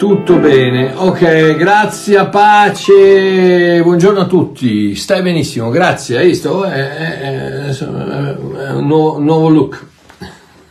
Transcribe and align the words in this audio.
tutto 0.00 0.38
bene. 0.38 0.94
Ok, 0.96 1.56
grazie, 1.56 2.26
pace. 2.28 3.82
Buongiorno 3.82 4.20
a 4.20 4.24
tutti. 4.24 4.94
Stai 4.94 5.20
benissimo, 5.20 5.68
grazie. 5.68 6.16
Hai 6.16 6.28
visto? 6.28 6.64
È, 6.64 6.70
è- 6.72 7.20
è- 7.20 7.68
è 7.68 8.70
un 8.72 8.86
nuovo, 8.86 9.18
nuovo 9.18 9.48
look. 9.50 9.86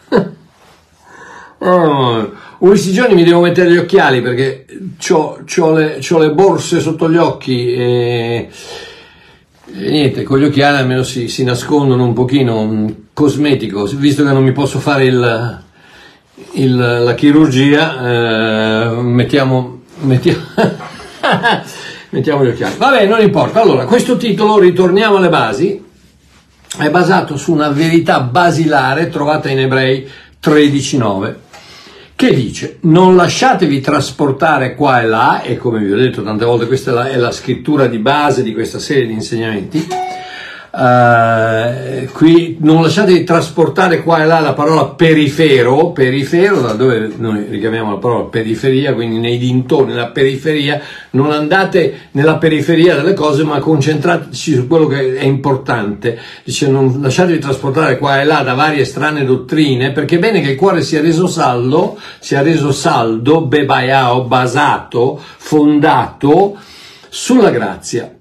Oh, 1.62 2.32
questi 2.58 2.92
giorni 2.94 3.14
mi 3.16 3.24
devo 3.26 3.42
mettere 3.42 3.70
gli 3.70 3.78
occhiali 3.78 4.22
perché 4.22 4.66
ho 5.10 5.74
le, 5.74 6.00
le 6.00 6.32
borse 6.32 6.80
sotto 6.80 7.12
gli 7.12 7.18
occhi 7.18 7.74
e, 7.74 8.50
e 9.76 9.90
niente, 9.90 10.24
con 10.24 10.40
gli 10.40 10.46
occhiali 10.46 10.78
almeno 10.78 11.04
si, 11.04 11.28
si 11.28 11.44
nascondono 11.44 12.06
un 12.06 12.14
pochino 12.14 12.62
un 12.62 12.94
cosmetico, 13.12 13.84
visto 13.84 14.24
che 14.24 14.32
non 14.32 14.42
mi 14.42 14.54
posso 14.54 14.80
fare 14.80 15.04
il, 15.04 15.64
il- 16.54 16.76
la 16.76 17.14
chirurgia, 17.16 18.92
eh, 18.92 19.02
mettiamo, 19.02 19.82
mettiamo, 20.02 20.42
mettiamo 22.10 22.44
gli 22.44 22.50
occhiali. 22.50 22.76
Vabbè, 22.78 23.06
non 23.06 23.22
importa. 23.22 23.62
Allora, 23.62 23.86
questo 23.86 24.18
titolo, 24.18 24.60
ritorniamo 24.60 25.18
alle 25.18 25.30
basi, 25.30 25.84
è 26.78 26.90
basato 26.90 27.38
su 27.38 27.52
una 27.52 27.70
verità 27.70 28.20
basilare 28.22 29.10
trovata 29.10 29.50
in 29.50 29.60
Ebrei 29.60 30.08
13.9 30.42 31.36
che 32.16 32.34
dice 32.34 32.80
non 32.82 33.16
lasciatevi 33.16 33.80
trasportare 33.80 34.76
qua 34.76 35.02
e 35.02 35.06
là, 35.06 35.42
e 35.42 35.56
come 35.56 35.80
vi 35.80 35.92
ho 35.94 35.96
detto 35.96 36.22
tante 36.22 36.44
volte 36.44 36.68
questa 36.68 36.92
è 36.92 36.94
la, 36.94 37.10
è 37.10 37.16
la 37.16 37.32
scrittura 37.32 37.88
di 37.88 37.98
base 37.98 38.44
di 38.44 38.52
questa 38.54 38.78
serie 38.78 39.08
di 39.08 39.14
insegnamenti, 39.14 39.88
eh, 40.72 42.10
qui 42.14 42.58
non 42.62 42.84
lasciatevi 42.84 43.24
trasportare 43.24 44.04
qua 44.04 44.22
e 44.22 44.26
là 44.26 44.40
la 44.40 44.54
parola 44.54 44.86
perifero, 44.86 45.92
perifero 45.92 46.62
da 46.62 46.74
dove 46.74 47.12
noi 47.18 47.46
richiamiamo 47.50 47.94
la 47.94 47.98
parola 47.98 48.26
periferia, 48.26 48.94
quindi 48.94 49.18
nei 49.18 49.38
dintorni, 49.38 49.94
nella 49.94 50.10
periferia, 50.10 50.80
non 51.12 51.32
andate 51.32 52.10
nella 52.12 52.38
periferia 52.38 52.96
delle 52.96 53.14
cose 53.14 53.44
ma 53.44 53.60
concentrateci 53.60 54.54
su 54.54 54.68
quello 54.68 54.88
che 54.88 55.16
è 55.18 55.24
importante, 55.24 56.20
dice 56.44 56.70
non 56.70 57.00
lasciatevi 57.02 57.40
trasportare 57.40 57.98
qua 57.98 58.22
e 58.22 58.26
là 58.26 58.42
da 58.42 58.54
varie 58.54 58.86
strane 58.86 59.26
dottrine 59.26 59.92
perché 59.92 60.18
è 60.18 60.20
bene 60.20 60.42
che 60.42 60.52
il 60.52 60.58
cuore 60.58 60.82
sia 60.82 61.02
reso 61.02 61.26
saldo, 61.26 61.98
sia 62.20 62.42
reso 62.42 62.72
saldo, 62.72 63.42
bebaiao, 63.42 64.26
basato, 64.26 65.20
fondato 65.38 66.58
sulla 67.10 67.50
grazia 67.50 68.14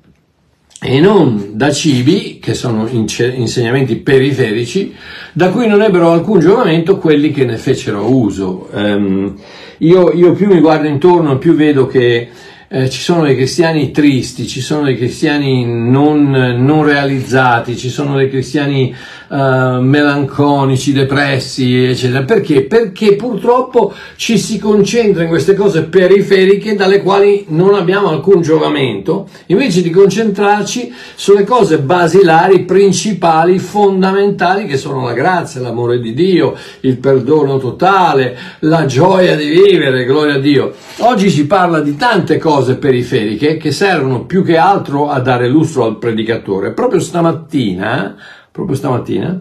e 0.81 1.01
non 1.01 1.51
da 1.55 1.73
cibi, 1.73 2.39
che 2.41 2.55
sono 2.55 2.87
insegnamenti 2.89 3.97
periferici, 3.97 4.95
da 5.33 5.51
cui 5.51 5.67
non 5.67 5.83
ebbero 5.83 6.13
alcun 6.13 6.39
giovamento 6.39 6.99
quelli 6.99 7.33
che 7.33 7.45
ne 7.45 7.57
fecero 7.57 8.15
uso. 8.15 8.69
Ehm, 8.73 9.35
io, 9.79 10.13
io 10.13 10.33
più 10.33 10.47
mi 10.47 10.61
guardo 10.61 10.87
intorno, 10.87 11.39
più 11.39 11.55
vedo 11.55 11.87
che 11.87 12.29
eh, 12.69 12.91
ci 12.91 13.01
sono 13.01 13.23
dei 13.23 13.35
cristiani 13.35 13.91
tristi, 13.91 14.47
ci 14.47 14.61
sono 14.61 14.85
dei 14.85 14.97
cristiani 14.97 15.65
non, 15.65 16.31
non 16.31 16.85
realizzati, 16.85 17.77
ci 17.77 17.89
sono 17.89 18.17
dei 18.17 18.29
cristiani 18.29 18.95
eh, 19.31 19.79
melanconici, 19.81 20.93
depressi, 20.93 21.85
eccetera. 21.85 22.23
Perché? 22.23 22.63
Perché 22.63 23.15
purtroppo 23.15 23.93
ci 24.17 24.39
si 24.39 24.59
concentra 24.59 25.23
in 25.23 25.29
queste 25.29 25.55
cose 25.55 25.83
periferiche 25.83 26.75
dalle 26.75 27.03
quali 27.03 27.45
non 27.49 27.75
abbiamo 27.75 28.09
alcun 28.09 28.41
giovamento, 28.41 29.29
invece 29.47 29.83
di 29.83 29.91
concentrarci 29.91 30.93
sulle 31.15 31.45
cose 31.45 31.79
basilari, 31.79 32.65
principali, 32.65 33.59
fondamentali, 33.59 34.67
che 34.67 34.79
sono 34.79 35.05
la 35.05 35.13
grazia, 35.13 35.61
l'amore 35.61 36.01
di 36.01 36.15
Dio, 36.15 36.55
il 36.81 36.97
perdono 36.97 37.59
totale, 37.59 38.37
la 38.61 38.87
gioia 38.87 39.37
di 39.37 39.49
vivere, 39.49 40.05
gloria 40.05 40.35
a 40.35 40.39
Dio. 40.39 40.73
Oggi 41.01 41.29
si 41.29 41.47
parla 41.47 41.81
di 41.81 41.97
tante 41.97 42.39
cose 42.39 42.77
periferiche 42.77 43.57
che 43.57 43.73
servono 43.73 44.25
più 44.25 44.43
che 44.43 44.57
altro 44.57 45.09
a 45.11 45.21
dare 45.21 45.49
lustro 45.49 45.85
al 45.85 45.99
predicatore. 45.99 46.73
Proprio 46.73 47.01
stamattina, 47.01 48.17
proprio 48.59 48.77
stamattina, 48.77 49.41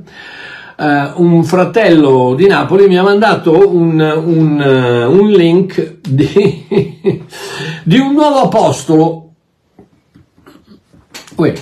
eh, 0.77 1.11
un 1.15 1.43
fratello 1.43 2.35
di 2.35 2.45
Napoli 2.45 2.87
mi 2.87 2.97
ha 2.97 3.03
mandato 3.03 3.67
un, 3.67 3.99
un, 3.99 4.61
eh, 4.61 5.05
un 5.05 5.31
link 5.31 5.97
di, 6.07 7.25
di 7.83 7.97
un 7.97 8.13
nuovo 8.13 8.41
apostolo. 8.41 9.31
Uè, 11.35 11.53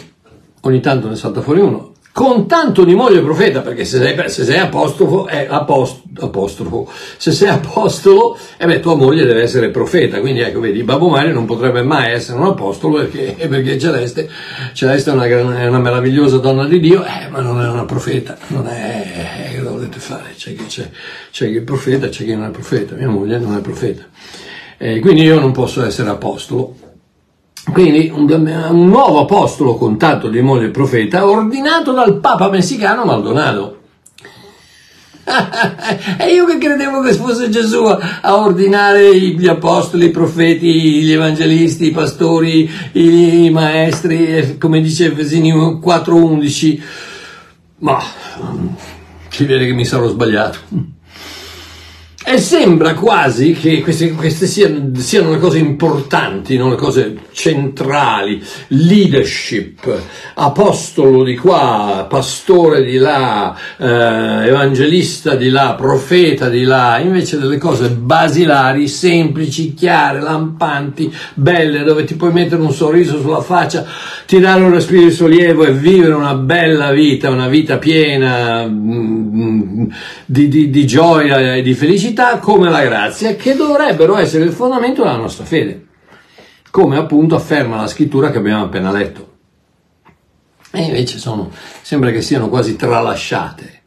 ogni 0.62 0.82
tanto 0.82 1.08
ne 1.08 1.16
salta 1.16 1.42
fuori 1.42 1.62
uno. 1.62 1.94
Con 2.16 2.48
tanto 2.48 2.86
di 2.86 2.96
moglie 2.96 3.20
profeta, 3.20 3.60
perché 3.60 3.84
se 3.84 3.98
sei, 3.98 4.30
se 4.30 4.46
sei 4.46 4.58
apostrofo, 4.58 5.28
è 5.28 5.48
apost- 5.50 6.02
apostrofo, 6.18 6.90
se 7.18 7.34
sei 7.34 7.50
apostolo, 7.50 8.38
eh 8.56 8.66
beh, 8.66 8.80
tua 8.80 8.96
moglie 8.96 9.26
deve 9.26 9.42
essere 9.42 9.70
profeta, 9.70 10.22
quindi 10.22 10.40
ecco, 10.40 10.62
vedi, 10.62 10.82
Babbo 10.84 11.10
Mario 11.10 11.34
non 11.34 11.44
potrebbe 11.44 11.84
mai 11.84 12.14
essere 12.14 12.38
un 12.38 12.46
apostolo 12.46 13.00
perché, 13.00 13.36
perché 13.50 13.78
Celeste, 13.78 14.30
Celeste 14.72 15.12
è 15.12 15.14
una, 15.14 15.26
è 15.26 15.68
una 15.68 15.80
meravigliosa 15.80 16.38
donna 16.38 16.64
di 16.64 16.80
Dio, 16.80 17.04
eh, 17.04 17.28
ma 17.28 17.42
non 17.42 17.62
è 17.62 17.68
una 17.68 17.84
profeta, 17.84 18.38
non 18.48 18.66
è, 18.66 19.50
eh, 19.52 19.58
cosa 19.58 19.72
volete 19.72 20.00
fare? 20.00 20.36
C'è 20.38 20.56
chi, 20.56 20.68
c'è, 20.68 20.90
c'è 21.32 21.50
chi 21.50 21.58
è 21.58 21.62
profeta, 21.64 22.08
c'è 22.08 22.24
chi 22.24 22.34
non 22.34 22.46
è 22.46 22.50
profeta, 22.50 22.96
mia 22.96 23.10
moglie 23.10 23.38
non 23.40 23.58
è 23.58 23.60
profeta. 23.60 24.04
Eh, 24.78 25.02
quindi 25.02 25.24
io 25.24 25.38
non 25.38 25.52
posso 25.52 25.84
essere 25.84 26.10
apostolo. 26.12 26.85
Quindi 27.72 28.12
un, 28.14 28.30
un 28.70 28.88
nuovo 28.88 29.22
apostolo 29.22 29.76
con 29.76 29.98
tanto 29.98 30.30
di 30.30 30.42
moglie 30.42 30.70
profeta 30.70 31.28
ordinato 31.28 31.92
dal 31.92 32.20
Papa 32.20 32.50
messicano 32.50 33.06
Maldonado. 33.06 33.80
e 36.20 36.34
io 36.34 36.46
che 36.46 36.60
credevo 36.60 37.02
che 37.02 37.14
fosse 37.14 37.50
Gesù 37.50 37.84
a, 37.84 38.38
ordinare 38.38 39.18
gli 39.18 39.48
apostoli, 39.48 40.06
i 40.06 40.12
profeti, 40.12 41.02
gli 41.02 41.12
evangelisti, 41.12 41.88
i 41.88 41.92
pastori, 41.92 42.70
i 42.92 43.50
maestri, 43.50 44.58
come 44.60 44.82
dice 44.82 45.08
Efesini 45.08 45.52
4.11, 45.52 46.82
ma 47.80 48.00
si 49.30 49.46
vede 49.46 49.66
che 49.66 49.74
mi 49.74 49.86
sarò 49.86 50.08
sbagliato. 50.08 50.95
E 52.28 52.40
sembra 52.40 52.96
quasi 52.96 53.52
che 53.54 53.82
queste, 53.82 54.12
queste 54.14 54.48
siano, 54.48 54.90
siano, 54.96 55.30
le 55.30 55.38
cose 55.38 55.60
importanti, 55.60 56.58
no? 56.58 56.70
le 56.70 56.76
cose 56.76 57.18
centrali, 57.32 58.44
leadership, 58.70 59.96
apostolo 60.34 61.24
di 61.24 61.38
qua, 61.38 62.08
pastore 62.10 62.84
di 62.84 62.98
là, 62.98 63.56
eh, 63.78 64.48
evangelista 64.48 65.36
di 65.36 65.50
là, 65.50 65.76
profeta 65.76 66.50
di 66.50 66.64
là, 66.64 66.98
invece 66.98 67.38
delle 67.38 67.60
cose 67.60 67.90
basilari, 67.90 68.88
semplici, 68.88 69.76
chiare, 69.76 70.20
lampanti, 70.20 71.14
belle, 71.36 71.84
dove 71.84 72.06
ti 72.06 72.16
puoi 72.16 72.32
mettere 72.32 72.64
un 72.64 72.74
sorriso 72.74 73.20
sulla 73.22 73.42
faccia, 73.42 73.86
tirare 74.26 74.64
un 74.64 74.72
respiro 74.72 75.04
di 75.04 75.12
sollievo 75.12 75.66
e 75.66 75.74
vivere 75.74 76.14
una 76.14 76.36
bella 76.36 76.92
vita, 76.92 77.30
una 77.30 77.48
vita 77.48 77.78
piena 77.78 78.66
mm, 78.68 79.92
di, 80.26 80.48
di, 80.48 80.70
di 80.70 80.88
gioia 80.88 81.56
e 81.56 81.62
di 81.62 81.74
felicità 81.74 82.40
come 82.40 82.70
la 82.70 82.84
grazia, 82.84 83.36
che 83.36 83.56
dovrebbero 83.56 84.18
essere 84.18 84.44
il 84.44 84.52
fondamento 84.52 85.04
della 85.04 85.18
nostra 85.18 85.46
fede, 85.46 85.86
come 86.72 86.98
appunto 86.98 87.36
afferma 87.36 87.78
la 87.78 87.88
scrittura 87.88 88.32
che 88.32 88.38
abbiamo 88.38 88.64
appena 88.64 88.92
letto. 88.92 89.34
E 90.72 90.82
invece 90.82 91.20
sono, 91.20 91.52
sembra 91.82 92.12
che 92.12 92.22
siano 92.22 92.50
quasi 92.50 92.76
tralasciate. 92.76 93.84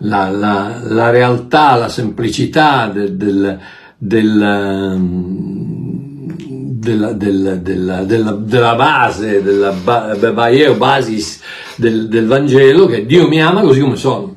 La, 0.00 0.28
la, 0.28 0.80
la 0.82 1.10
realtà, 1.10 1.74
la 1.76 1.88
semplicità 1.88 2.88
del, 2.88 3.16
del, 3.16 3.58
del, 3.96 4.96
della, 6.86 7.12
della, 7.12 7.54
della, 8.02 8.32
della, 8.32 8.74
base, 8.74 9.42
della 9.42 9.72
basis 9.72 11.40
del, 11.74 12.08
del 12.08 12.26
Vangelo, 12.26 12.86
che 12.86 13.04
Dio 13.04 13.26
mi 13.26 13.42
ama 13.42 13.62
così 13.62 13.80
come 13.80 13.96
sono. 13.96 14.36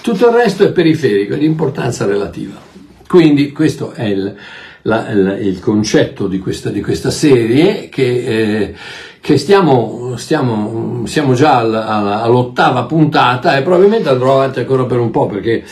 Tutto 0.00 0.28
il 0.28 0.34
resto 0.34 0.64
è 0.64 0.72
periferico, 0.72 1.34
è 1.34 1.38
di 1.38 1.44
importanza 1.44 2.06
relativa. 2.06 2.58
Quindi 3.06 3.52
questo 3.52 3.92
è 3.92 4.04
il, 4.04 4.34
la, 4.82 5.10
il, 5.10 5.38
il 5.42 5.60
concetto 5.60 6.26
di 6.26 6.38
questa, 6.38 6.70
di 6.70 6.80
questa 6.80 7.10
serie 7.10 7.88
che, 7.90 8.24
eh, 8.24 8.74
che 9.20 9.36
stiamo, 9.36 10.16
stiamo, 10.16 11.04
siamo 11.06 11.34
già 11.34 11.58
alla, 11.58 11.86
alla, 11.86 12.22
all'ottava 12.22 12.84
puntata 12.84 13.56
e 13.56 13.62
probabilmente 13.62 14.08
andrò 14.08 14.34
avanti 14.34 14.60
ancora 14.60 14.84
per 14.86 14.98
un 14.98 15.10
po' 15.10 15.26
perché 15.26 15.62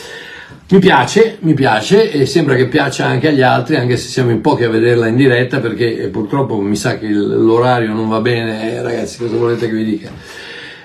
mi 0.71 0.79
piace, 0.79 1.37
mi 1.41 1.53
piace 1.53 2.11
e 2.11 2.25
sembra 2.25 2.55
che 2.55 2.67
piaccia 2.67 3.05
anche 3.05 3.27
agli 3.27 3.41
altri, 3.41 3.75
anche 3.75 3.97
se 3.97 4.07
siamo 4.07 4.31
in 4.31 4.39
pochi 4.39 4.63
a 4.63 4.69
vederla 4.69 5.07
in 5.07 5.17
diretta 5.17 5.59
perché 5.59 6.07
purtroppo 6.07 6.61
mi 6.61 6.77
sa 6.77 6.97
che 6.97 7.09
l'orario 7.09 7.91
non 7.91 8.07
va 8.07 8.21
bene, 8.21 8.71
eh, 8.71 8.81
ragazzi, 8.81 9.17
cosa 9.17 9.35
volete 9.35 9.67
che 9.67 9.73
vi 9.73 9.83
dica? 9.83 10.09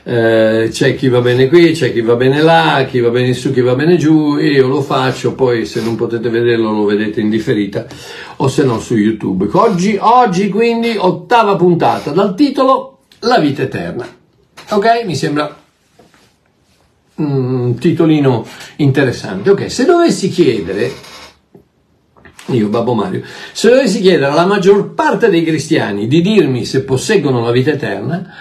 Eh, 0.02 0.70
c'è 0.72 0.96
chi 0.96 1.08
va 1.08 1.20
bene 1.20 1.46
qui, 1.46 1.70
c'è 1.70 1.92
chi 1.92 2.00
va 2.00 2.16
bene 2.16 2.42
là, 2.42 2.84
chi 2.88 2.98
va 2.98 3.10
bene 3.10 3.32
su, 3.32 3.52
chi 3.52 3.60
va 3.60 3.76
bene 3.76 3.96
giù, 3.96 4.38
io 4.38 4.66
lo 4.66 4.82
faccio, 4.82 5.34
poi 5.34 5.64
se 5.66 5.80
non 5.80 5.94
potete 5.94 6.30
vederlo 6.30 6.72
lo 6.72 6.84
vedete 6.84 7.20
in 7.20 7.30
differita 7.30 7.86
o 8.36 8.48
se 8.48 8.64
no 8.64 8.80
su 8.80 8.96
YouTube. 8.96 9.48
Oggi, 9.52 9.96
oggi 10.00 10.48
quindi 10.48 10.96
ottava 10.98 11.54
puntata 11.54 12.10
dal 12.10 12.34
titolo 12.34 12.98
La 13.20 13.38
vita 13.38 13.62
eterna. 13.62 14.04
Ok? 14.70 15.04
Mi 15.04 15.14
sembra 15.14 15.64
un 17.16 17.76
titolino 17.78 18.46
interessante. 18.76 19.50
Ok, 19.50 19.70
se 19.70 19.84
dovessi 19.84 20.28
chiedere 20.28 20.92
io, 22.48 22.68
Babbo 22.68 22.94
Mario, 22.94 23.22
se 23.52 23.70
dovessi 23.70 24.00
chiedere 24.00 24.26
alla 24.26 24.46
maggior 24.46 24.94
parte 24.94 25.28
dei 25.28 25.42
cristiani 25.42 26.06
di 26.06 26.20
dirmi 26.20 26.64
se 26.64 26.84
posseggono 26.84 27.42
la 27.42 27.50
vita 27.50 27.72
eterna, 27.72 28.32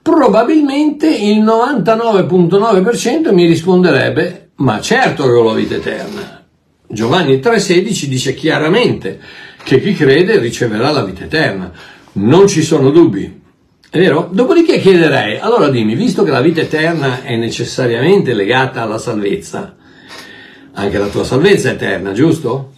probabilmente 0.00 1.08
il 1.08 1.42
99.9% 1.42 3.32
mi 3.34 3.46
risponderebbe, 3.46 4.50
ma 4.56 4.80
certo 4.80 5.24
che 5.24 5.30
ho 5.30 5.42
la 5.42 5.54
vita 5.54 5.74
eterna. 5.74 6.44
Giovanni 6.86 7.36
3,16 7.36 8.04
dice 8.04 8.34
chiaramente 8.34 9.20
che 9.62 9.80
chi 9.80 9.92
crede 9.92 10.38
riceverà 10.38 10.90
la 10.90 11.04
vita 11.04 11.24
eterna. 11.24 11.70
Non 12.12 12.46
ci 12.46 12.62
sono 12.62 12.90
dubbi. 12.90 13.42
È 13.90 13.98
vero? 13.98 14.28
Dopodiché 14.30 14.78
chiederei, 14.78 15.38
allora 15.38 15.70
dimmi, 15.70 15.94
visto 15.94 16.22
che 16.22 16.30
la 16.30 16.42
vita 16.42 16.60
eterna 16.60 17.22
è 17.22 17.36
necessariamente 17.36 18.34
legata 18.34 18.82
alla 18.82 18.98
salvezza, 18.98 19.76
anche 20.72 20.98
la 20.98 21.06
tua 21.06 21.24
salvezza 21.24 21.70
è 21.70 21.72
eterna, 21.72 22.12
giusto? 22.12 22.74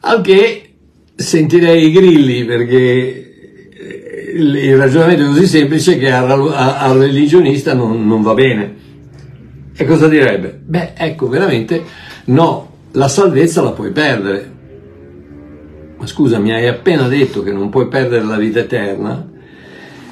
Al 0.00 0.20
che 0.20 0.74
sentirei 1.14 1.86
i 1.86 1.92
grilli 1.92 2.44
perché 2.44 3.30
il 4.34 4.76
ragionamento 4.76 5.22
è 5.22 5.26
così 5.26 5.46
semplice 5.46 5.96
che 5.96 6.10
al 6.10 6.98
religionista 6.98 7.72
non, 7.72 8.06
non 8.06 8.20
va 8.20 8.34
bene. 8.34 8.76
E 9.74 9.84
cosa 9.86 10.06
direbbe? 10.06 10.60
Beh, 10.62 10.92
ecco, 10.96 11.28
veramente 11.28 11.82
no, 12.26 12.69
la 12.92 13.08
salvezza 13.08 13.62
la 13.62 13.72
puoi 13.72 13.92
perdere. 13.92 14.58
Ma 15.98 16.06
scusa, 16.06 16.38
mi 16.38 16.52
hai 16.52 16.66
appena 16.66 17.08
detto 17.08 17.42
che 17.42 17.52
non 17.52 17.68
puoi 17.68 17.88
perdere 17.88 18.24
la 18.24 18.38
vita 18.38 18.60
eterna? 18.60 19.28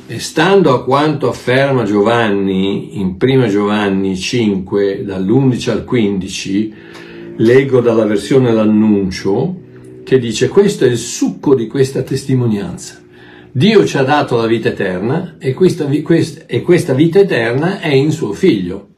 E 0.06 0.19
stando 0.20 0.72
a 0.72 0.84
quanto 0.84 1.28
afferma 1.28 1.84
Giovanni 1.84 2.98
in 2.98 3.16
1 3.20 3.48
Giovanni 3.48 4.16
5, 4.16 5.04
dall'11 5.04 5.70
al 5.70 5.84
15, 5.84 6.75
leggo 7.36 7.80
dalla 7.80 8.04
versione 8.04 8.52
L'Annuncio, 8.52 9.56
che 10.04 10.19
dice 10.19 10.48
questo 10.48 10.84
è 10.84 10.88
il 10.88 10.96
succo 10.96 11.54
di 11.54 11.66
questa 11.66 12.02
testimonianza. 12.02 13.02
Dio 13.50 13.84
ci 13.84 13.96
ha 13.96 14.02
dato 14.02 14.36
la 14.36 14.46
vita 14.46 14.69
eterna 14.69 15.36
e 15.38 15.52
questa, 15.52 15.86
questa, 16.02 16.44
e 16.46 16.62
questa 16.62 16.94
vita 16.94 17.19
eterna 17.19 17.81
è 17.81 17.92
in 17.92 18.10
suo 18.12 18.32
figlio. 18.32 18.88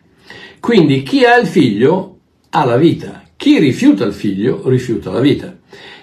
Quindi 0.61 1.03
chi 1.03 1.25
ha 1.25 1.37
il 1.39 1.47
figlio 1.47 2.19
ha 2.51 2.65
la 2.65 2.77
vita, 2.77 3.23
chi 3.41 3.59
rifiuta 3.59 4.05
il 4.05 4.13
figlio 4.13 4.69
rifiuta 4.69 5.11
la 5.11 5.21
vita. 5.21 5.57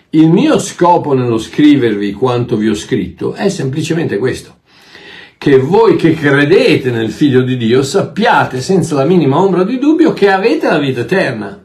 Il 0.10 0.28
mio 0.28 0.58
scopo 0.58 1.14
nello 1.14 1.38
scrivervi 1.38 2.12
quanto 2.14 2.58
vi 2.58 2.68
ho 2.68 2.74
scritto 2.74 3.34
è 3.34 3.50
semplicemente 3.50 4.18
questo 4.18 4.56
che 5.38 5.60
voi 5.60 5.98
che 5.98 6.16
credete 6.16 6.90
nel 6.90 7.12
Figlio 7.12 7.44
di 7.44 7.56
Dio 7.56 7.84
sappiate 7.84 8.60
senza 8.60 8.96
la 8.96 9.06
minima 9.06 9.40
ombra 9.40 9.64
di 9.64 9.78
dubbio 9.78 10.14
che 10.14 10.32
avete 10.32 10.68
la 10.68 10.80
vita 10.80 11.02
eterna 11.02 11.64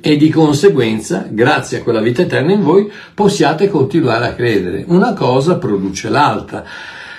e 0.00 0.16
di 0.16 0.30
conseguenza, 0.30 1.26
grazie 1.28 1.80
a 1.80 1.82
quella 1.82 2.00
vita 2.00 2.22
eterna 2.22 2.52
in 2.52 2.62
voi, 2.62 2.90
possiate 3.12 3.68
continuare 3.68 4.24
a 4.24 4.34
credere. 4.34 4.84
Una 4.86 5.12
cosa 5.12 5.56
produce 5.56 6.08
l'altra. 6.08 6.64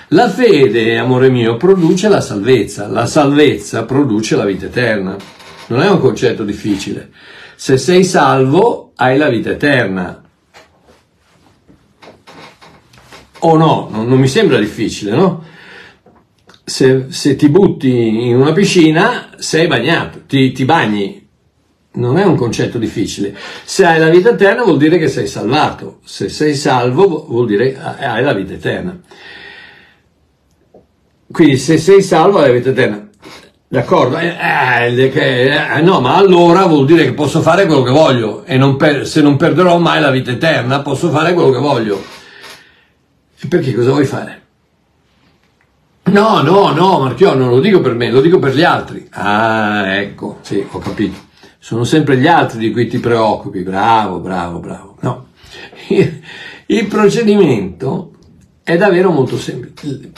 La 0.08 0.28
fede, 0.28 0.98
amore 0.98 1.30
mio, 1.30 1.56
produce 1.56 2.10
la 2.10 2.22
salvezza, 2.22 2.88
la 2.88 3.06
salvezza 3.06 3.84
produce 3.84 4.36
la 4.36 4.46
vita 4.46 4.66
eterna. 4.66 5.37
Non 5.68 5.82
è 5.82 5.90
un 5.90 6.00
concetto 6.00 6.44
difficile. 6.44 7.12
Se 7.56 7.78
sei 7.78 8.04
salvo, 8.04 8.92
hai 8.96 9.18
la 9.18 9.30
vita 9.30 9.50
eterna. 9.50 10.24
O 13.40 13.58
no, 13.58 13.88
non, 13.92 14.08
non 14.08 14.20
mi 14.20 14.28
sembra 14.28 14.60
difficile, 14.60 15.12
no? 15.12 15.44
Se, 16.64 17.06
se, 17.10 17.36
ti 17.36 17.50
butti 17.50 18.28
in 18.28 18.36
una 18.36 18.52
piscina, 18.52 19.30
sei 19.38 19.68
bagnato, 19.68 20.22
ti, 20.26 20.52
ti 20.52 20.66
bagni. 20.66 21.26
Non 21.94 22.18
è 22.18 22.24
un 22.24 22.36
concetto 22.36 22.78
difficile. 22.78 23.36
Se 23.64 23.86
hai 23.86 24.00
la 24.00 24.10
vita 24.10 24.30
eterna 24.30 24.64
vuol 24.64 24.78
dire 24.78 24.98
che 24.98 25.08
sei 25.08 25.28
salvato. 25.28 26.00
Se 26.04 26.30
sei 26.30 26.56
salvo 26.56 27.26
vuol 27.28 27.48
dire 27.48 27.72
che 27.72 27.80
hai 27.80 28.24
la 28.24 28.34
vita 28.34 28.54
eterna. 28.54 29.00
Quindi 31.32 31.58
se 31.58 31.78
sei 31.78 32.02
salvo 32.02 32.38
hai 32.38 32.48
la 32.48 32.54
vita 32.54 32.70
eterna. 32.70 33.07
D'accordo? 33.70 34.18
Eh, 34.18 34.28
eh, 34.30 35.12
eh, 35.14 35.82
no, 35.82 36.00
ma 36.00 36.16
allora 36.16 36.66
vuol 36.66 36.86
dire 36.86 37.04
che 37.04 37.14
posso 37.14 37.42
fare 37.42 37.66
quello 37.66 37.84
che 37.84 37.92
voglio 37.92 38.46
e 38.46 38.58
non 38.58 38.78
per, 38.78 39.06
se 39.06 39.22
non 39.22 39.36
perderò 39.36 39.78
mai 39.78 40.00
la 40.00 40.10
vita 40.10 40.32
eterna 40.32 40.82
posso 40.82 41.10
fare 41.10 41.34
quello 41.34 41.50
che 41.50 41.60
voglio. 41.60 42.02
E 43.40 43.48
perché 43.48 43.74
cosa 43.74 43.92
vuoi 43.92 44.06
fare? 44.06 44.42
No, 46.04 46.42
no, 46.42 46.72
no, 46.72 47.00
Marchio, 47.00 47.34
non 47.34 47.50
lo 47.50 47.60
dico 47.60 47.82
per 47.82 47.94
me, 47.94 48.10
lo 48.10 48.22
dico 48.22 48.40
per 48.40 48.56
gli 48.56 48.64
altri. 48.64 49.06
Ah, 49.12 49.98
ecco, 49.98 50.38
sì, 50.42 50.66
ho 50.72 50.80
capito. 50.80 51.26
Sono 51.60 51.84
sempre 51.84 52.16
gli 52.18 52.28
altri 52.28 52.60
di 52.60 52.72
cui 52.72 52.88
ti 52.88 53.00
preoccupi. 53.00 53.64
Bravo, 53.64 54.20
bravo, 54.20 54.60
bravo. 54.60 54.96
No. 55.02 55.28
Il 56.68 56.86
procedimento 56.88 58.14
è 58.64 58.78
davvero 58.78 59.12
molto 59.12 59.38
semplice. 59.38 60.12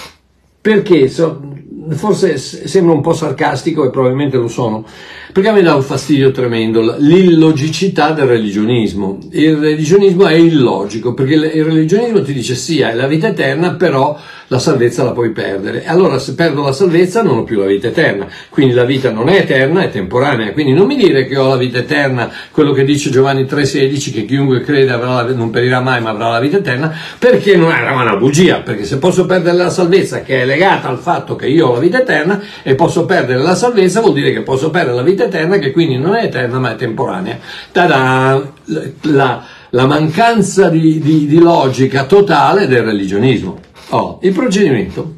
Perché 0.61 1.07
so, 1.07 1.48
forse 1.91 2.37
sembra 2.37 2.93
un 2.93 3.01
po' 3.01 3.13
sarcastico 3.13 3.85
e 3.85 3.89
probabilmente 3.89 4.37
lo 4.37 4.47
sono, 4.47 4.85
perché 5.31 5.49
a 5.49 5.53
me 5.53 5.61
dà 5.61 5.75
un 5.75 5.81
fastidio 5.81 6.31
tremendo 6.31 6.95
l'illogicità 6.97 8.11
del 8.11 8.27
religionismo. 8.27 9.17
Il 9.31 9.57
religionismo 9.57 10.27
è 10.27 10.33
illogico, 10.33 11.13
perché 11.13 11.33
il 11.33 11.63
religionismo 11.63 12.21
ti 12.21 12.33
dice 12.33 12.55
sì, 12.55 12.81
hai 12.81 12.95
la 12.95 13.07
vita 13.07 13.27
eterna, 13.27 13.75
però 13.75 14.17
la 14.49 14.59
salvezza 14.59 15.03
la 15.03 15.11
puoi 15.11 15.29
perdere. 15.31 15.83
E 15.83 15.87
allora 15.87 16.19
se 16.19 16.33
perdo 16.33 16.63
la 16.63 16.71
salvezza 16.71 17.21
non 17.21 17.37
ho 17.37 17.43
più 17.43 17.59
la 17.59 17.65
vita 17.65 17.87
eterna. 17.87 18.27
Quindi 18.49 18.73
la 18.73 18.83
vita 18.83 19.11
non 19.11 19.29
è 19.29 19.37
eterna, 19.37 19.81
è 19.81 19.89
temporanea. 19.89 20.51
Quindi 20.53 20.73
non 20.73 20.87
mi 20.87 20.95
dire 20.95 21.25
che 21.25 21.37
ho 21.37 21.47
la 21.47 21.57
vita 21.57 21.77
eterna, 21.77 22.29
quello 22.51 22.71
che 22.71 22.83
dice 22.83 23.09
Giovanni 23.09 23.43
3,16, 23.43 24.11
che 24.11 24.25
chiunque 24.25 24.61
crede 24.61 24.95
la, 24.97 25.23
non 25.33 25.49
perirà 25.51 25.81
mai 25.81 26.01
ma 26.01 26.09
avrà 26.09 26.29
la 26.29 26.39
vita 26.39 26.57
eterna, 26.57 26.91
perché 27.17 27.55
non 27.55 27.71
è 27.71 27.89
una 27.91 28.15
bugia. 28.15 28.61
Perché 28.61 28.85
se 28.85 28.97
posso 28.97 29.25
perdere 29.25 29.55
la 29.55 29.69
salvezza, 29.69 30.21
che 30.21 30.41
è 30.41 30.45
legata 30.45 30.89
al 30.89 30.97
fatto 30.97 31.35
che 31.35 31.47
io 31.47 31.67
ho 31.67 31.73
la 31.73 31.79
vita 31.79 32.01
eterna, 32.01 32.41
e 32.63 32.75
posso 32.75 33.05
perdere 33.05 33.41
la 33.41 33.55
salvezza, 33.55 34.01
vuol 34.01 34.13
dire 34.13 34.33
che 34.33 34.41
posso 34.41 34.71
perdere 34.71 34.95
la 34.95 35.03
vita 35.03 35.25
eterna 35.25 35.57
che 35.57 35.71
quindi 35.71 35.97
non 35.97 36.15
è 36.15 36.23
eterna 36.23 36.59
ma 36.59 36.71
è 36.71 36.75
temporanea. 36.75 37.37
Tada! 37.71 38.57
La, 39.01 39.43
la 39.71 39.85
mancanza 39.85 40.69
di, 40.69 40.99
di, 40.99 41.27
di, 41.27 41.39
logica 41.39 42.05
totale 42.05 42.67
del 42.67 42.83
religionismo. 42.83 43.59
Oh, 43.89 44.19
il 44.21 44.33
procedimento 44.33 45.17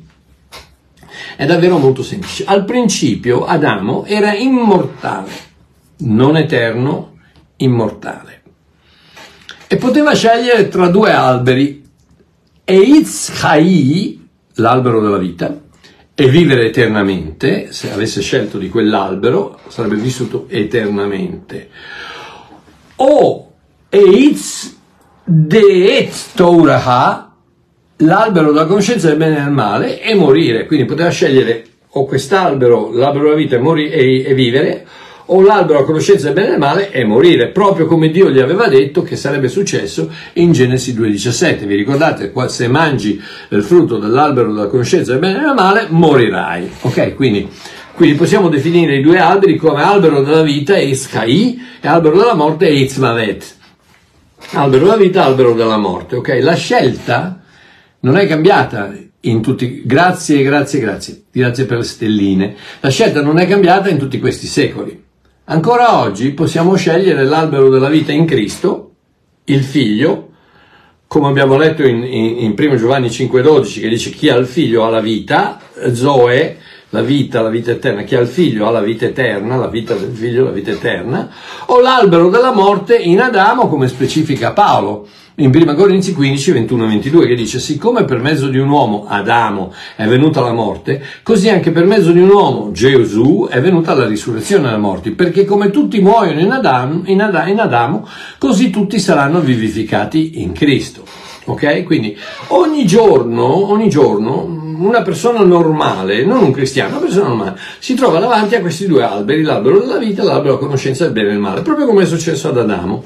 è 1.35 1.45
davvero 1.45 1.77
molto 1.77 2.03
semplice. 2.03 2.45
Al 2.45 2.63
principio 2.63 3.45
Adamo 3.45 4.05
era 4.05 4.33
immortale, 4.33 5.31
non 5.97 6.37
eterno, 6.37 7.17
immortale. 7.57 8.41
E 9.67 9.75
poteva 9.75 10.13
scegliere 10.13 10.69
tra 10.69 10.87
due 10.87 11.11
alberi, 11.11 11.83
Eitz 12.63 13.31
Chai, 13.39 14.27
l'albero 14.55 15.01
della 15.01 15.17
vita, 15.17 15.59
e 16.13 16.29
vivere 16.29 16.67
eternamente, 16.67 17.71
se 17.71 17.91
avesse 17.91 18.21
scelto 18.21 18.57
di 18.57 18.69
quell'albero, 18.69 19.59
sarebbe 19.67 19.95
vissuto 19.95 20.45
eternamente. 20.47 21.69
O 22.97 23.51
Eitz 23.89 24.77
Deet 25.23 26.33
Touraha, 26.35 27.30
l'albero 28.01 28.51
della 28.51 28.65
conoscenza 28.65 29.07
del 29.07 29.17
bene 29.17 29.37
e 29.37 29.41
del 29.41 29.51
male, 29.51 30.01
e 30.01 30.13
morire. 30.15 30.65
Quindi 30.65 30.85
poteva 30.85 31.09
scegliere 31.09 31.65
o 31.89 32.05
quest'albero, 32.05 32.91
l'albero 32.93 33.25
della 33.25 33.35
vita, 33.35 33.55
e, 33.55 33.59
mori- 33.59 33.89
e, 33.89 34.23
e 34.25 34.33
vivere, 34.33 34.85
o 35.33 35.41
l'albero 35.41 35.79
a 35.79 35.85
conoscenza 35.85 36.25
del 36.25 36.33
bene 36.33 36.47
e 36.47 36.51
del 36.51 36.59
male 36.59 36.91
e 36.91 37.03
morire, 37.03 37.47
proprio 37.49 37.85
come 37.85 38.09
Dio 38.09 38.29
gli 38.29 38.39
aveva 38.39 38.67
detto 38.67 39.01
che 39.01 39.15
sarebbe 39.15 39.47
successo 39.47 40.09
in 40.33 40.51
Genesi 40.51 40.93
2,17. 40.93 41.65
Vi 41.65 41.75
ricordate, 41.75 42.31
se 42.47 42.67
mangi 42.67 43.21
il 43.49 43.63
frutto 43.63 43.97
dell'albero 43.97 44.53
della 44.53 44.67
conoscenza 44.67 45.11
del 45.11 45.19
bene 45.19 45.37
e 45.37 45.41
del 45.41 45.53
male, 45.53 45.87
morirai. 45.89 46.71
Ok, 46.81 47.15
quindi, 47.15 47.47
quindi 47.93 48.15
possiamo 48.15 48.49
definire 48.49 48.97
i 48.97 49.01
due 49.01 49.19
alberi 49.19 49.57
come 49.57 49.81
albero 49.81 50.21
della 50.21 50.43
vita, 50.43 50.79
Eskai, 50.79 51.61
e 51.81 51.87
albero 51.87 52.17
della 52.17 52.35
morte, 52.35 52.67
Eitzmavet. 52.67 53.55
Albero 54.53 54.85
della 54.85 54.97
vita, 54.97 55.23
albero 55.23 55.53
della 55.53 55.77
morte. 55.77 56.15
Ok, 56.15 56.39
la 56.41 56.55
scelta 56.55 57.40
non 58.01 58.17
è 58.17 58.27
cambiata 58.27 58.93
in 59.21 59.41
tutti, 59.41 59.83
grazie, 59.85 60.43
grazie, 60.43 60.79
grazie, 60.79 61.23
grazie 61.31 61.65
per 61.65 61.77
le 61.77 61.83
stelline. 61.83 62.55
La 62.79 62.89
scelta 62.89 63.21
non 63.21 63.39
è 63.39 63.47
cambiata 63.47 63.89
in 63.89 63.97
tutti 63.97 64.19
questi 64.19 64.47
secoli. 64.47 65.03
Ancora 65.45 65.99
oggi 65.99 66.31
possiamo 66.31 66.75
scegliere 66.75 67.23
l'albero 67.23 67.69
della 67.69 67.89
vita 67.89 68.11
in 68.11 68.25
Cristo, 68.25 68.91
il 69.45 69.63
figlio, 69.63 70.29
come 71.07 71.27
abbiamo 71.27 71.57
letto 71.57 71.83
in, 71.83 72.03
in, 72.03 72.37
in 72.39 72.55
1 72.57 72.75
Giovanni 72.77 73.07
5,12 73.07 73.81
che 73.81 73.89
dice 73.89 74.11
chi 74.11 74.29
ha 74.29 74.35
il 74.37 74.45
figlio 74.45 74.85
ha 74.85 74.89
la 74.89 75.01
vita, 75.01 75.59
Zoe, 75.91 76.57
la 76.89 77.01
vita, 77.01 77.41
la 77.41 77.49
vita 77.49 77.71
eterna, 77.71 78.03
chi 78.03 78.15
ha 78.15 78.19
il 78.19 78.27
figlio 78.27 78.67
ha 78.67 78.71
la 78.71 78.81
vita 78.81 79.05
eterna, 79.05 79.57
la 79.57 79.67
vita 79.67 79.93
del 79.93 80.13
figlio, 80.13 80.45
la 80.45 80.51
vita 80.51 80.71
eterna, 80.71 81.29
o 81.65 81.81
l'albero 81.81 82.29
della 82.29 82.53
morte 82.53 82.95
in 82.95 83.19
Adamo 83.19 83.67
come 83.67 83.87
specifica 83.87 84.53
Paolo. 84.53 85.07
In 85.35 85.49
1 85.53 85.75
Corinzi 85.75 86.13
15, 86.13 86.51
21 86.51 86.83
e 86.83 86.87
22 86.87 87.27
che 87.27 87.35
dice 87.35 87.59
siccome 87.59 88.03
per 88.03 88.19
mezzo 88.19 88.49
di 88.49 88.57
un 88.57 88.69
uomo, 88.69 89.05
Adamo, 89.07 89.73
è 89.95 90.05
venuta 90.05 90.41
la 90.41 90.51
morte, 90.51 91.01
così 91.23 91.47
anche 91.47 91.71
per 91.71 91.85
mezzo 91.85 92.11
di 92.11 92.19
un 92.19 92.29
uomo, 92.29 92.71
Gesù, 92.73 93.47
è 93.49 93.61
venuta 93.61 93.93
la 93.93 94.05
risurrezione 94.05 94.63
dalla 94.63 94.77
morte, 94.77 95.11
perché 95.11 95.45
come 95.45 95.69
tutti 95.69 96.01
muoiono 96.01 96.41
in 96.41 96.51
Adamo, 96.51 97.03
in, 97.05 97.21
Ad- 97.21 97.47
in 97.47 97.59
Adamo 97.59 98.05
così 98.37 98.69
tutti 98.69 98.99
saranno 98.99 99.39
vivificati 99.39 100.41
in 100.41 100.51
Cristo. 100.51 101.03
Ok? 101.45 101.83
Quindi 101.85 102.15
ogni 102.47 102.85
giorno, 102.85 103.71
ogni 103.71 103.89
giorno 103.89 104.59
una 104.77 105.01
persona 105.01 105.43
normale, 105.43 106.25
non 106.25 106.43
un 106.43 106.51
cristiano, 106.51 106.97
una 106.97 107.05
persona 107.05 107.27
normale, 107.29 107.59
si 107.79 107.93
trova 107.93 108.19
davanti 108.19 108.55
a 108.55 108.61
questi 108.61 108.85
due 108.85 109.03
alberi, 109.03 109.43
l'albero 109.43 109.79
della 109.79 109.97
vita 109.97 110.21
e 110.21 110.25
l'albero 110.25 110.55
della 110.55 110.65
conoscenza 110.65 111.05
del 111.05 111.13
bene 111.13 111.29
e 111.29 111.31
del 111.31 111.39
male, 111.39 111.61
proprio 111.61 111.85
come 111.85 112.03
è 112.03 112.05
successo 112.05 112.49
ad 112.49 112.57
Adamo. 112.57 113.03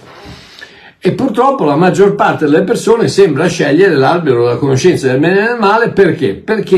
E 1.07 1.12
purtroppo 1.12 1.65
la 1.65 1.75
maggior 1.75 2.15
parte 2.15 2.45
delle 2.45 2.63
persone 2.63 3.07
sembra 3.09 3.45
scegliere 3.45 3.93
l'albero 3.93 4.45
della 4.45 4.55
conoscenza 4.55 5.05
del 5.05 5.19
bene 5.19 5.39
e 5.39 5.47
del 5.50 5.59
male 5.59 5.89
perché? 5.89 6.33
Perché 6.33 6.75